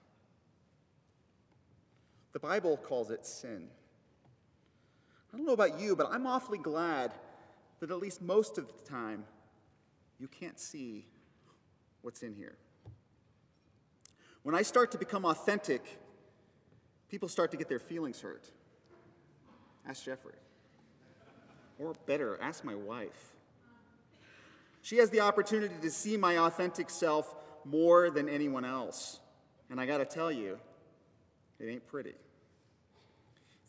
The 2.33 2.39
Bible 2.39 2.77
calls 2.77 3.11
it 3.11 3.25
sin. 3.27 3.69
I 5.33 5.37
don't 5.37 5.47
know 5.47 5.53
about 5.53 5.81
you, 5.81 5.97
but 5.97 6.09
I'm 6.11 6.27
awfully 6.27 6.59
glad 6.59 7.13
that 7.81 7.91
at 7.91 7.99
least 7.99 8.23
most 8.23 8.59
of 8.59 8.67
the 8.67 8.91
time 8.91 9.25
you 10.19 10.29
can't 10.29 10.59
see 10.59 11.07
what's 12.03 12.23
in 12.23 12.35
here. 12.35 12.57
When 14.43 14.55
I 14.55 14.63
start 14.63 14.91
to 14.93 14.99
become 14.99 15.25
authentic, 15.25 16.01
people 17.11 17.29
start 17.29 17.51
to 17.51 17.57
get 17.57 17.69
their 17.69 17.79
feelings 17.79 18.21
hurt. 18.21 18.51
Ask 19.87 20.05
Jeffrey. 20.05 20.35
Or 21.79 21.95
better, 22.07 22.39
ask 22.41 22.65
my 22.65 22.75
wife. 22.75 23.33
She 24.83 24.97
has 24.97 25.11
the 25.11 25.21
opportunity 25.21 25.75
to 25.83 25.91
see 25.91 26.17
my 26.17 26.39
authentic 26.39 26.91
self 26.91 27.35
more 27.65 28.11
than 28.11 28.29
anyone 28.29 28.65
else. 28.65 29.21
And 29.71 29.81
I 29.81 29.87
got 29.87 29.99
to 29.99 30.05
tell 30.05 30.33
you, 30.33 30.59
it 31.61 31.67
ain't 31.67 31.87
pretty. 31.87 32.15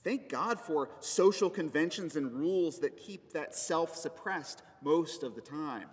Thank 0.04 0.30
God 0.30 0.60
for 0.60 0.90
social 1.02 1.50
conventions 1.50 2.16
and 2.16 2.32
rules 2.32 2.80
that 2.80 2.98
keep 2.98 3.34
that 3.34 3.54
self 3.56 3.96
suppressed 3.96 4.64
most 4.82 5.24
of 5.24 5.36
the 5.36 5.42
time. 5.42 5.90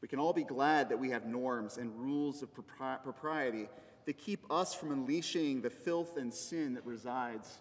We 0.00 0.08
can 0.08 0.18
all 0.18 0.32
be 0.32 0.44
glad 0.44 0.88
that 0.88 0.98
we 0.98 1.10
have 1.10 1.26
norms 1.26 1.76
and 1.76 1.94
rules 1.94 2.42
of 2.42 2.50
propri- 2.54 3.02
propriety 3.02 3.68
that 4.06 4.16
keep 4.16 4.44
us 4.50 4.74
from 4.74 4.92
unleashing 4.92 5.60
the 5.60 5.70
filth 5.70 6.16
and 6.16 6.32
sin 6.32 6.74
that 6.74 6.86
resides 6.86 7.58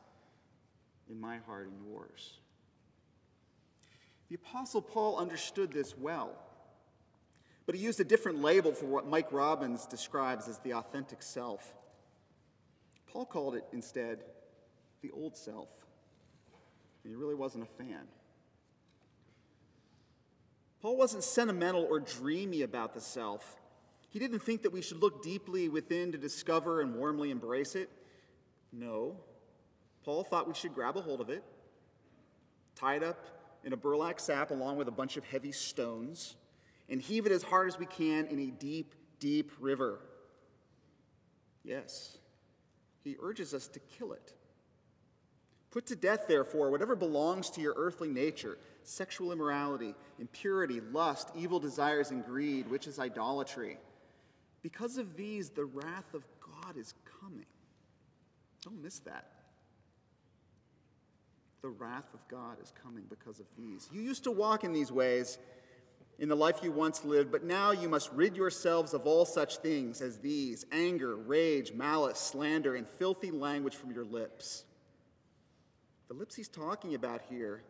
in 1.10 1.20
my 1.20 1.38
heart 1.40 1.68
and 1.68 1.86
yours. 1.86 2.40
The 4.30 4.36
Apostle 4.36 4.82
Paul 4.82 5.18
understood 5.18 5.72
this 5.72 5.98
well, 5.98 6.32
but 7.66 7.76
he 7.76 7.82
used 7.82 8.00
a 8.00 8.06
different 8.06 8.42
label 8.42 8.72
for 8.72 8.86
what 8.86 9.08
Mike 9.08 9.32
Robbins 9.32 9.86
describes 9.86 10.48
as 10.48 10.60
the 10.60 10.74
authentic 10.74 11.22
self. 11.22 11.74
Paul 13.18 13.26
called 13.26 13.56
it 13.56 13.64
instead 13.74 14.20
the 15.02 15.10
old 15.10 15.36
self, 15.36 15.70
and 17.04 17.10
he 17.10 17.16
really 17.16 17.34
wasn't 17.34 17.64
a 17.64 17.84
fan. 17.84 18.04
Paul 20.84 20.98
wasn't 20.98 21.24
sentimental 21.24 21.88
or 21.90 22.00
dreamy 22.00 22.62
about 22.62 22.94
the 22.94 23.02
self. 23.02 23.56
He 24.10 24.20
didn't 24.20 24.44
think 24.44 24.62
that 24.62 24.72
we 24.72 24.84
should 24.84 25.02
look 25.02 25.24
deeply 25.24 25.68
within 25.68 26.12
to 26.12 26.20
discover 26.20 26.80
and 26.80 26.94
warmly 26.94 27.32
embrace 27.32 27.74
it. 27.74 27.90
No. 28.72 29.16
Paul 30.06 30.24
thought 30.24 30.48
we 30.48 30.54
should 30.54 30.76
grab 30.76 30.96
a 30.96 31.02
hold 31.02 31.20
of 31.20 31.32
it, 31.32 31.44
tie 32.76 32.98
it 32.98 33.04
up 33.04 33.26
in 33.64 33.74
a 33.74 33.78
burlap 33.78 34.20
sack 34.20 34.52
along 34.52 34.78
with 34.78 34.90
a 34.90 34.92
bunch 34.92 35.18
of 35.18 35.26
heavy 35.26 35.52
stones, 35.52 36.36
and 36.88 37.02
heave 37.02 37.26
it 37.26 37.32
as 37.32 37.42
hard 37.42 37.68
as 37.68 37.80
we 37.80 37.88
can 37.88 38.28
in 38.28 38.38
a 38.38 38.52
deep, 38.52 38.94
deep 39.20 39.54
river. 39.60 40.02
Yes, 41.64 42.20
he 43.08 43.16
urges 43.22 43.54
us 43.54 43.68
to 43.70 43.80
kill 43.80 44.14
it. 44.14 44.34
Put 45.72 45.86
to 45.88 45.96
death, 45.96 46.28
therefore, 46.28 46.72
whatever 46.72 46.96
belongs 46.96 47.50
to 47.52 47.62
your 47.62 47.74
earthly 47.78 48.10
nature 48.10 48.58
sexual 48.84 49.34
immorality, 49.34 49.94
impurity, 50.18 50.80
lust, 50.80 51.30
evil 51.36 51.60
desires, 51.60 52.10
and 52.10 52.26
greed, 52.26 52.70
which 52.70 52.88
is 52.88 53.00
idolatry. 53.00 53.78
Because 54.62 54.98
of 54.98 55.18
these, 55.18 55.50
the 55.50 55.66
wrath 55.66 56.14
of 56.14 56.24
God 56.40 56.78
is 56.78 56.94
coming. 57.22 57.46
Don't 58.64 58.82
miss 58.82 59.00
that. 59.00 59.28
The 61.62 61.68
wrath 61.68 62.14
of 62.14 62.26
God 62.30 62.58
is 62.64 62.72
coming 62.82 63.04
because 63.10 63.42
of 63.42 63.46
these. 63.58 63.90
You 63.92 64.02
used 64.02 64.24
to 64.24 64.32
walk 64.32 64.64
in 64.64 64.72
these 64.72 64.92
ways 64.92 65.38
in 66.20 66.30
the 66.30 66.36
life 66.36 66.60
you 66.64 66.72
once 66.72 67.06
lived, 67.06 67.32
but 67.32 67.44
now 67.44 67.72
you 67.72 67.88
must 67.88 68.12
rid 68.12 68.36
yourselves 68.36 68.94
of 68.94 69.06
all 69.06 69.26
such 69.26 69.58
things 69.58 70.02
as 70.02 70.18
these 70.18 70.66
anger, 70.72 71.16
rage, 71.16 71.74
malice, 71.74 72.20
slander, 72.20 72.76
and 72.76 72.88
filthy 72.88 73.30
language 73.30 73.76
from 73.76 73.92
your 73.92 74.06
lips. 74.06 74.64
The 76.08 76.16
lips 76.16 76.36
he's 76.36 76.48
talking 76.48 76.96
about 76.96 77.22
here 77.30 77.64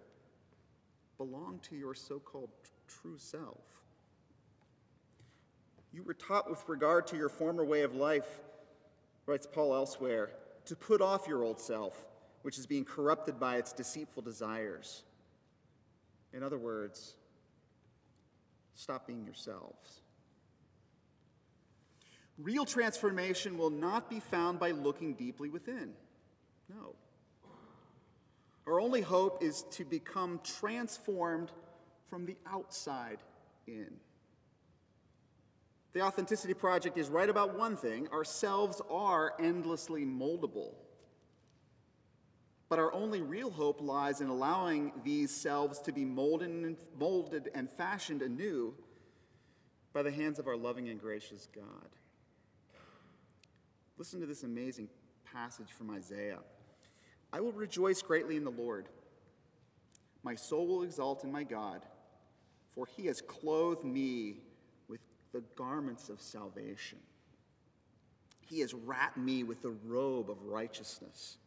belong 1.18 1.60
to 1.64 1.76
your 1.76 1.93
so 1.93 2.20
called 2.20 2.50
true 2.88 3.18
self. 3.18 3.84
You 5.91 6.04
were 6.04 6.14
taught 6.14 6.50
with 6.50 6.64
regard 6.68 7.08
to 7.08 7.18
your 7.18 7.30
former 7.30 7.66
way 7.66 7.82
of 7.82 7.95
life, 7.95 8.39
writes 9.26 9.48
Paul 9.52 9.74
elsewhere, 9.74 10.32
to 10.66 10.76
put 10.76 11.02
off 11.02 11.28
your 11.28 11.43
old 11.43 11.60
self, 11.60 12.06
which 12.43 12.58
is 12.58 12.66
being 12.66 12.86
corrupted 12.86 13.39
by 13.39 13.58
its 13.58 13.74
deceitful 13.74 14.22
desires. 14.22 15.04
In 16.34 16.43
other 16.43 16.58
words, 16.58 17.16
stop 18.78 19.07
being 19.07 19.25
yourselves. 19.25 20.01
Real 22.38 22.65
transformation 22.65 23.57
will 23.57 23.71
not 23.71 24.09
be 24.09 24.19
found 24.19 24.59
by 24.59 24.71
looking 24.71 25.15
deeply 25.15 25.49
within. 25.49 25.93
No. 26.69 26.95
Our 28.67 28.80
only 28.80 29.01
hope 29.01 29.43
is 29.43 29.63
to 29.71 29.84
become 29.84 30.39
transformed 30.43 31.51
from 32.07 32.25
the 32.25 32.38
outside 32.45 33.17
in. 33.65 33.91
The 35.93 36.01
Authenticity 36.03 36.53
Project 36.53 36.97
is 36.97 37.09
right 37.09 37.30
about 37.30 37.57
one 37.57 37.75
thing 37.75 38.07
ourselves 38.09 38.82
are 38.89 39.34
endlessly 39.39 40.05
moldable. 40.05 40.75
But 42.70 42.80
our 42.80 42.91
only 42.93 43.22
real 43.22 43.49
hope 43.49 43.80
lies 43.82 44.20
in 44.20 44.28
allowing 44.28 44.91
these 45.03 45.32
selves 45.32 45.80
to 45.82 45.93
be 45.93 46.03
molded 46.03 47.49
and, 47.55 47.70
fashioned 47.70 48.22
anew 48.22 48.74
by 49.93 50.03
the 50.03 50.11
hands 50.11 50.38
of 50.38 50.47
our 50.47 50.57
loving 50.57 50.89
and 50.89 50.99
gracious 50.99 51.47
God. 51.55 51.89
Listen 53.97 54.20
to 54.20 54.26
this 54.26 54.43
amazing 54.43 54.89
passage 55.34 55.72
from 55.72 55.89
Isaiah. 55.91 56.39
I 57.32 57.39
will 57.39 57.53
rejoice 57.53 58.01
greatly 58.01 58.36
in 58.36 58.43
the 58.43 58.51
Lord. 58.51 58.89
My 60.24 60.36
soul 60.36 60.68
will 60.68 60.84
exult 60.84 61.24
in 61.24 61.32
my 61.32 61.43
God, 61.43 61.82
for 62.74 62.86
he 62.86 63.05
has 63.07 63.22
clothed 63.22 63.86
me 63.86 64.39
with 64.89 64.99
the 65.32 65.41
garments 65.55 66.09
of 66.09 66.20
salvation. 66.22 66.99
He 68.41 68.59
has 68.59 68.74
wrapped 68.74 69.18
me 69.18 69.43
with 69.43 69.61
the 69.61 69.76
robe 69.86 70.30
of 70.30 70.43
righteousness, 70.43 71.38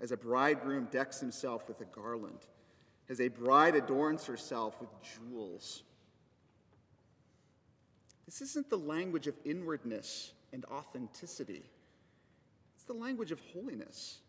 as 0.00 0.12
a 0.12 0.16
bridegroom 0.16 0.88
decks 0.90 1.20
himself 1.20 1.68
with 1.68 1.80
a 1.80 1.84
garland, 1.84 2.46
as 3.08 3.20
a 3.20 3.28
bride 3.28 3.74
adorns 3.74 4.24
herself 4.26 4.80
with 4.80 4.90
jewels. 5.02 5.82
This 8.26 8.40
isn't 8.40 8.70
the 8.70 8.78
language 8.78 9.26
of 9.26 9.34
inwardness 9.44 10.32
and 10.52 10.64
authenticity, 10.66 11.64
it's 12.74 12.84
the 12.84 12.92
language 12.94 13.32
of 13.32 13.40
holiness 13.52 14.20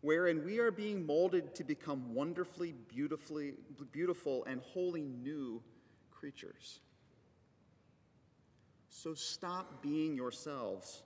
wherein 0.00 0.44
we 0.44 0.58
are 0.58 0.70
being 0.70 1.04
molded 1.04 1.54
to 1.56 1.64
become 1.64 2.14
wonderfully, 2.14 2.74
beautifully, 2.88 3.54
beautiful, 3.90 4.44
and 4.44 4.60
wholly 4.60 5.02
new 5.02 5.60
creatures. 6.10 6.80
So 8.90 9.14
stop 9.14 9.82
being 9.82 10.14
yourselves. 10.14 11.02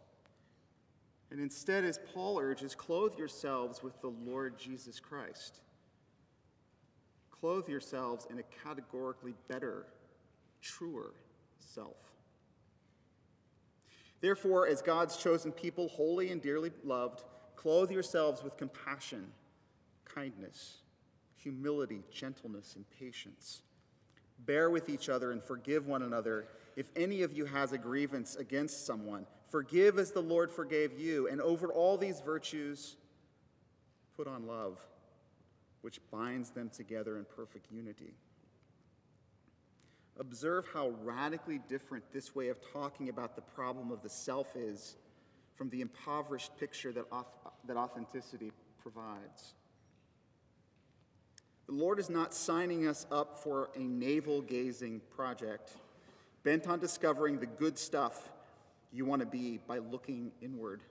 And 1.33 1.41
instead, 1.41 1.83
as 1.83 1.99
Paul 2.13 2.39
urges, 2.39 2.75
clothe 2.75 3.17
yourselves 3.17 3.83
with 3.83 3.99
the 4.03 4.13
Lord 4.27 4.59
Jesus 4.59 5.01
Christ. 5.01 5.63
Clothe 7.31 7.71
yourselves 7.71 8.27
in 8.31 8.39
a 8.39 8.43
categorically 8.63 9.33
better, 9.49 9.87
truer 10.61 11.15
self. 11.59 11.97
Therefore, 14.21 14.69
as 14.69 14.83
God's 14.83 15.17
chosen 15.17 15.53
people, 15.53 15.89
holy 15.89 16.31
and 16.31 16.43
dearly 16.43 16.71
loved, 16.85 17.25
clothe 17.57 17.91
yourselves 17.91 18.45
with 18.45 18.59
compassion, 18.59 19.33
kindness, 20.05 20.83
humility, 21.35 22.03
gentleness, 22.13 22.77
and 22.77 22.85
patience. 23.01 23.63
Bear 24.47 24.71
with 24.71 24.89
each 24.89 25.09
other 25.09 25.33
and 25.33 25.43
forgive 25.43 25.87
one 25.87 26.03
another. 26.03 26.47
If 26.77 26.91
any 26.97 27.23
of 27.23 27.33
you 27.33 27.45
has 27.45 27.73
a 27.73 27.79
grievance 27.79 28.37
against 28.37 28.87
someone, 28.87 29.27
forgive 29.51 29.99
as 29.99 30.11
the 30.11 30.23
Lord 30.23 30.51
forgave 30.51 30.99
you. 30.99 31.29
And 31.29 31.41
over 31.41 31.73
all 31.73 31.97
these 31.97 32.21
virtues, 32.21 32.97
put 34.17 34.27
on 34.27 34.47
love, 34.47 34.81
which 35.83 36.01
binds 36.11 36.51
them 36.51 36.71
together 36.71 37.19
in 37.19 37.25
perfect 37.25 37.71
unity. 37.71 38.15
Observe 40.19 40.67
how 40.73 40.91
radically 41.03 41.61
different 41.69 42.05
this 42.13 42.35
way 42.35 42.49
of 42.49 42.59
talking 42.73 43.09
about 43.09 43.35
the 43.35 43.43
problem 43.43 43.91
of 43.91 44.03
the 44.03 44.09
self 44.09 44.57
is 44.57 44.97
from 45.55 45.71
the 45.71 45.81
impoverished 45.81 46.57
picture 46.59 46.93
that, 46.93 47.05
that 47.67 47.77
authenticity 47.77 48.53
provides. 48.83 49.55
The 51.67 51.73
Lord 51.73 51.99
is 51.99 52.11
not 52.11 52.35
signing 52.35 52.87
us 52.87 53.07
up 53.11 53.39
for 53.39 53.71
a 53.75 53.81
navel 53.81 54.43
gazing 54.43 55.01
project 55.15 55.73
bent 56.43 56.67
on 56.67 56.81
discovering 56.81 57.39
the 57.39 57.47
good 57.47 57.79
stuff 57.79 58.31
you 58.93 59.05
want 59.05 59.21
to 59.21 59.27
be 59.27 59.59
by 59.67 59.79
looking 59.79 60.33
inward. 60.41 60.83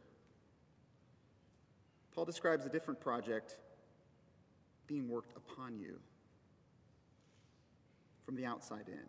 Paul 2.14 2.26
describes 2.26 2.66
a 2.66 2.70
different 2.70 3.00
project 3.00 3.58
being 4.88 5.10
worked 5.10 5.36
upon 5.38 5.78
you 5.78 6.00
from 8.26 8.36
the 8.36 8.46
outside 8.46 8.88
in. 8.88 9.06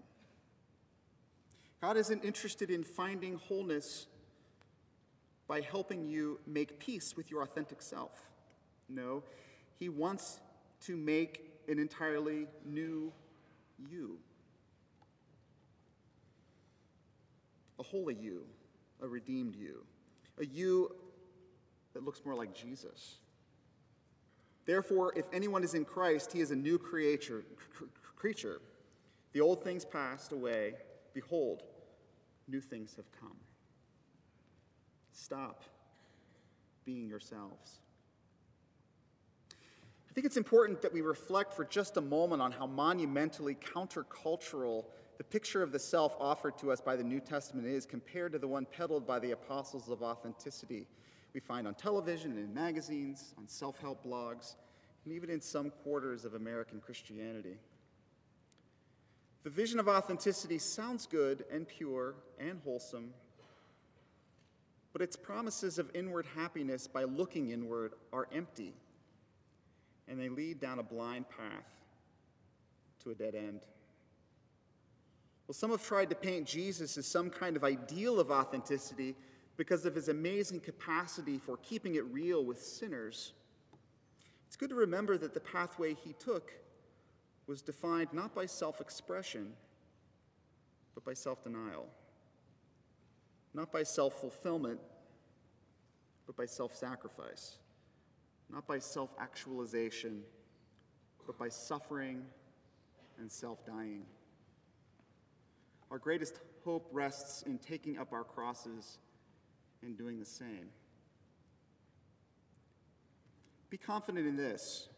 God 1.81 1.97
isn't 1.97 2.25
interested 2.25 2.71
in 2.71 2.85
finding 2.85 3.35
wholeness 3.35 4.07
by 5.49 5.61
helping 5.61 6.07
you 6.07 6.39
make 6.47 6.79
peace 6.79 7.17
with 7.17 7.31
your 7.31 7.43
authentic 7.43 7.83
self. 7.83 8.31
No, 8.89 9.25
He 9.79 9.89
wants 9.89 10.41
to 10.83 10.97
make 10.97 11.52
an 11.73 11.79
entirely 11.79 12.47
new 12.65 13.13
you. 13.91 14.19
A 17.81 17.83
holy 17.83 18.15
you, 18.15 18.45
a 19.03 19.09
redeemed 19.09 19.57
you, 19.57 19.85
a 20.39 20.47
you 20.47 20.95
that 21.95 22.05
looks 22.05 22.23
more 22.25 22.35
like 22.35 22.55
Jesus. 22.55 23.17
Therefore, 24.65 25.13
if 25.17 25.27
anyone 25.33 25.65
is 25.65 25.75
in 25.75 25.85
Christ, 25.85 26.33
he 26.33 26.41
is 26.41 26.53
a 26.53 26.57
new 26.57 26.79
creature. 26.79 27.45
creature. 28.15 28.61
The 29.33 29.41
old 29.41 29.65
things 29.65 29.85
passed 29.85 30.33
away. 30.33 30.75
Behold, 31.15 31.65
new 32.47 32.61
things 32.61 32.95
have 32.97 33.11
come. 33.21 33.37
Stop 35.13 35.65
being 36.85 37.09
yourselves. 37.09 37.81
I 40.13 40.15
think 40.15 40.27
it's 40.27 40.37
important 40.37 40.83
that 40.83 40.93
we 40.93 41.01
reflect 41.01 41.55
for 41.55 41.65
just 41.65 41.97
a 41.97 42.01
moment 42.03 42.43
on 42.43 42.53
how 42.53 42.67
monumentally 42.67 43.55
countercultural 43.55 44.85
the 45.17 45.25
picture 45.25 45.63
of 45.63 45.73
the 45.73 45.79
self 45.79 46.15
offered 46.21 46.59
to 46.59 46.71
us 46.71 46.83
by 46.83 46.97
the 46.97 47.03
New 47.03 47.19
Testament 47.19 47.67
is 47.67 47.87
compared 47.87 48.33
to 48.33 48.39
the 48.39 48.47
one 48.47 48.67
peddled 48.67 49.07
by 49.07 49.19
the 49.19 49.31
apostles 49.31 49.89
of 49.89 50.03
authenticity 50.03 50.87
we 51.33 51.41
find 51.41 51.67
on 51.67 51.73
television 51.73 52.33
and 52.33 52.41
in 52.41 52.53
magazines, 52.53 53.33
on 53.39 53.49
self 53.49 53.81
help 53.81 54.05
blogs, 54.05 54.57
and 55.07 55.15
even 55.15 55.31
in 55.31 55.41
some 55.41 55.71
quarters 55.83 56.27
of 56.27 56.35
American 56.35 56.79
Christianity. 56.79 57.57
The 59.45 59.51
vision 59.51 59.81
of 59.81 59.89
authenticity 59.89 60.59
sounds 60.59 61.07
good 61.07 61.47
and 61.51 61.67
pure 61.67 62.17
and 62.39 62.61
wholesome 62.65 63.15
but 64.93 65.01
its 65.01 65.17
promises 65.17 65.79
of 65.79 65.91
inward 65.95 66.27
happiness 66.37 66.87
by 66.87 67.05
looking 67.05 67.51
inward 67.51 67.95
are 68.13 68.29
empty, 68.33 68.75
and 70.13 70.21
they 70.21 70.29
lead 70.29 70.61
down 70.61 70.79
a 70.79 70.83
blind 70.83 71.25
path 71.29 71.73
to 73.03 73.11
a 73.11 73.15
dead 73.15 73.35
end. 73.35 73.63
Well, 75.49 75.55
some 75.55 75.71
have 75.71 75.83
tried 75.83 76.11
to 76.11 76.15
paint 76.15 76.47
Jesus 76.47 76.97
as 76.97 77.07
some 77.07 77.31
kind 77.31 77.57
of 77.57 77.65
ideal 77.65 78.21
of 78.21 78.31
authenticity 78.31 79.17
because 79.57 79.87
of 79.87 79.95
his 79.95 80.09
amazing 80.09 80.61
capacity 80.61 81.39
for 81.39 81.57
keeping 81.57 81.95
it 81.95 82.05
real 82.13 82.45
with 82.45 82.63
sinners. 82.63 83.33
It's 84.47 84.57
good 84.57 84.69
to 84.69 84.77
remember 84.77 85.17
that 85.17 85.35
the 85.35 85.41
pathway 85.41 85.95
he 85.95 86.13
took 86.13 86.53
was 87.47 87.63
defined 87.63 88.09
not 88.13 88.35
by 88.35 88.47
self 88.47 88.81
expression, 88.81 89.55
but 90.95 91.05
by 91.05 91.15
self 91.15 91.43
denial 91.43 91.89
not 93.55 93.71
by 93.73 93.83
self 93.83 94.21
fulfillment, 94.21 94.81
but 96.27 96.37
by 96.37 96.47
self 96.47 96.75
sacrifice, 96.75 97.59
not 98.53 98.67
by 98.67 98.79
self 98.79 99.11
actualization, 99.19 100.23
but 101.27 101.39
by 101.39 101.49
suffering 101.49 102.23
and 103.19 103.31
self 103.31 103.65
dying. 103.65 104.03
Our 105.91 105.99
greatest 105.99 106.39
hope 106.65 106.89
rests 106.93 107.43
in 107.43 107.59
taking 107.59 107.99
up 107.99 108.13
our 108.13 108.25
crosses 108.25 108.99
and 109.83 109.97
doing 109.97 110.19
the 110.19 110.27
same. 110.27 110.69
Be 113.71 113.79
confident 113.79 114.27
in 114.27 114.37
this 114.37 114.89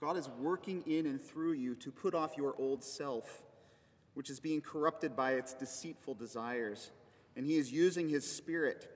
God 0.00 0.16
is 0.16 0.28
working 0.40 0.82
in 0.86 1.06
and 1.06 1.20
through 1.20 1.52
you 1.52 1.74
to 1.76 1.90
put 1.90 2.14
off 2.14 2.36
your 2.36 2.54
old 2.58 2.84
self, 2.84 3.42
which 4.14 4.30
is 4.30 4.38
being 4.38 4.60
corrupted 4.60 5.16
by 5.16 5.32
its 5.32 5.54
deceitful 5.54 6.14
desires 6.14 6.90
and 7.38 7.46
He 7.46 7.56
is 7.56 7.70
using 7.70 8.08
His 8.08 8.30
Spirit, 8.30 8.88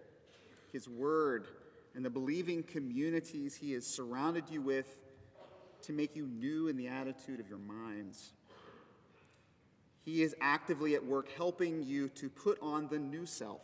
His 0.72 0.88
Word, 0.88 1.46
and 1.94 2.04
the 2.04 2.10
believing 2.10 2.62
communities 2.62 3.56
He 3.56 3.72
has 3.72 3.86
surrounded 3.86 4.44
you 4.50 4.60
with 4.60 4.96
to 5.82 5.92
make 5.92 6.16
you 6.16 6.26
new 6.26 6.68
in 6.68 6.76
the 6.76 6.88
attitude 6.88 7.40
of 7.40 7.48
your 7.48 7.58
minds. 7.58 8.32
He 10.04 10.22
is 10.22 10.34
actively 10.40 10.94
at 10.94 11.04
work 11.04 11.28
helping 11.36 11.82
you 11.82 12.08
to 12.10 12.28
put 12.28 12.58
on 12.60 12.88
the 12.88 12.98
new 12.98 13.26
self, 13.26 13.62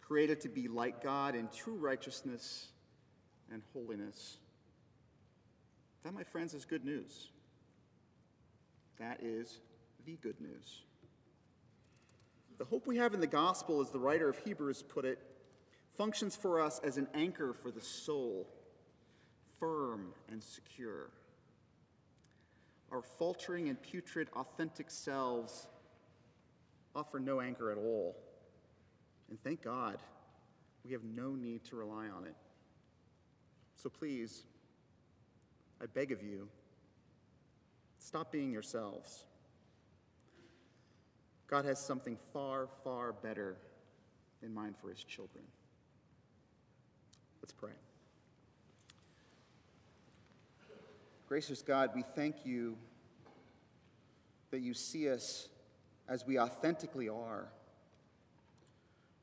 created 0.00 0.40
to 0.42 0.48
be 0.48 0.68
like 0.68 1.02
God 1.02 1.34
in 1.34 1.48
true 1.48 1.74
righteousness 1.74 2.68
and 3.50 3.62
holiness. 3.72 4.38
That, 6.04 6.14
my 6.14 6.24
friends, 6.24 6.54
is 6.54 6.64
good 6.64 6.84
news. 6.84 7.28
That 8.98 9.20
is 9.22 9.58
the 10.06 10.16
good 10.22 10.40
news. 10.40 10.82
The 12.58 12.64
hope 12.64 12.86
we 12.86 12.96
have 12.96 13.14
in 13.14 13.20
the 13.20 13.26
gospel, 13.26 13.80
as 13.80 13.90
the 13.90 13.98
writer 13.98 14.28
of 14.28 14.38
Hebrews 14.38 14.82
put 14.82 15.04
it, 15.04 15.18
functions 15.96 16.36
for 16.36 16.60
us 16.60 16.80
as 16.82 16.96
an 16.96 17.08
anchor 17.14 17.52
for 17.52 17.70
the 17.70 17.80
soul, 17.80 18.48
firm 19.58 20.12
and 20.30 20.42
secure. 20.42 21.10
Our 22.90 23.02
faltering 23.02 23.68
and 23.68 23.80
putrid 23.80 24.28
authentic 24.34 24.90
selves 24.90 25.66
offer 26.94 27.18
no 27.18 27.40
anchor 27.40 27.70
at 27.70 27.78
all. 27.78 28.16
And 29.30 29.42
thank 29.42 29.62
God, 29.62 29.98
we 30.84 30.92
have 30.92 31.04
no 31.04 31.30
need 31.30 31.64
to 31.64 31.76
rely 31.76 32.08
on 32.08 32.24
it. 32.24 32.34
So 33.76 33.88
please, 33.88 34.42
I 35.80 35.86
beg 35.86 36.12
of 36.12 36.22
you, 36.22 36.48
stop 37.98 38.30
being 38.30 38.52
yourselves. 38.52 39.24
God 41.46 41.64
has 41.64 41.78
something 41.78 42.16
far, 42.32 42.68
far 42.84 43.12
better 43.12 43.56
in 44.42 44.52
mind 44.52 44.76
for 44.80 44.88
his 44.88 45.02
children. 45.04 45.44
Let's 47.42 47.52
pray. 47.52 47.72
Gracious 51.26 51.60
God, 51.60 51.90
we 51.94 52.04
thank 52.14 52.46
you 52.46 52.76
that 54.52 54.60
you 54.60 54.74
see 54.74 55.10
us 55.10 55.48
as 56.08 56.24
we 56.24 56.38
authentically 56.38 57.08
are 57.08 57.48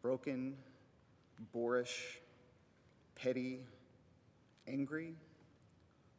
broken, 0.02 0.56
boorish, 1.54 2.20
petty, 3.16 3.60
angry, 4.68 5.16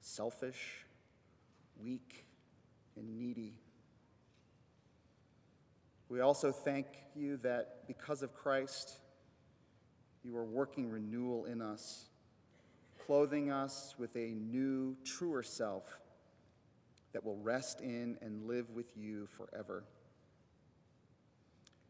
selfish, 0.01 0.86
weak, 1.82 2.24
and 2.96 3.18
needy. 3.18 3.55
We 6.09 6.20
also 6.20 6.51
thank 6.51 6.86
you 7.14 7.36
that 7.38 7.86
because 7.86 8.22
of 8.22 8.34
Christ, 8.34 8.98
you 10.25 10.37
are 10.37 10.45
working 10.45 10.89
renewal 10.89 11.45
in 11.47 11.61
us, 11.61 12.07
clothing 13.07 13.51
us 13.51 13.95
with 13.99 14.14
a 14.16 14.35
new, 14.35 14.97
truer 15.05 15.43
self 15.43 15.99
that 17.12 17.25
will 17.25 17.39
rest 17.39 17.81
in 17.81 18.16
and 18.21 18.47
live 18.47 18.71
with 18.71 18.97
you 18.97 19.27
forever. 19.27 19.85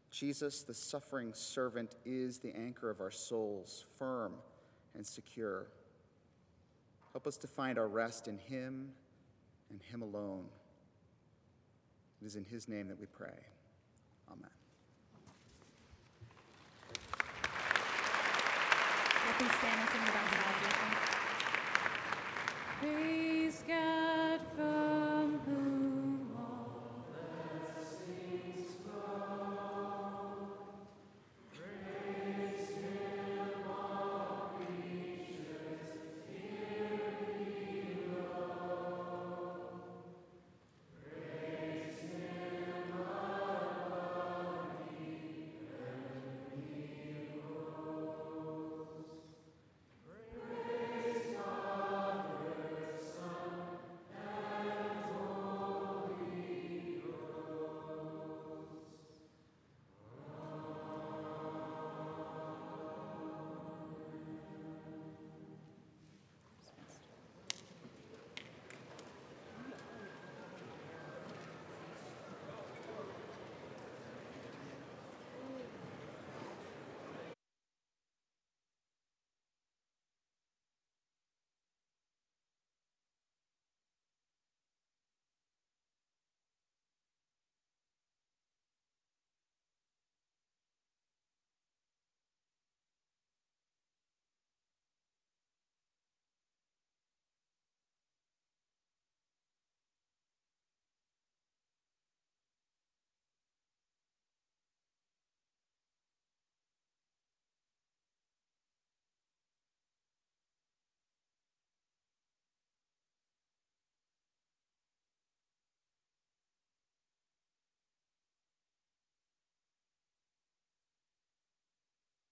Jesus, 0.09 0.63
the 0.63 0.73
suffering 0.73 1.33
servant, 1.33 1.95
is 2.05 2.39
the 2.39 2.55
anchor 2.55 2.89
of 2.89 2.99
our 2.99 3.11
souls, 3.11 3.85
firm 3.97 4.33
and 4.95 5.05
secure. 5.05 5.67
Help 7.13 7.27
us 7.27 7.37
to 7.37 7.47
find 7.47 7.77
our 7.77 7.87
rest 7.87 8.27
in 8.27 8.37
Him 8.37 8.89
and 9.69 9.81
Him 9.81 10.01
alone. 10.01 10.45
It 12.21 12.25
is 12.25 12.35
in 12.35 12.45
His 12.45 12.67
name 12.67 12.87
that 12.89 12.99
we 12.99 13.05
pray. 13.05 13.39
Amen. 14.29 14.60
Please 19.41 19.57
stand 19.57 19.79
and 19.79 19.89
sing 19.89 20.01
the 20.05 20.11
Praise 22.79 23.63
God 23.67 24.39
for 24.55 24.80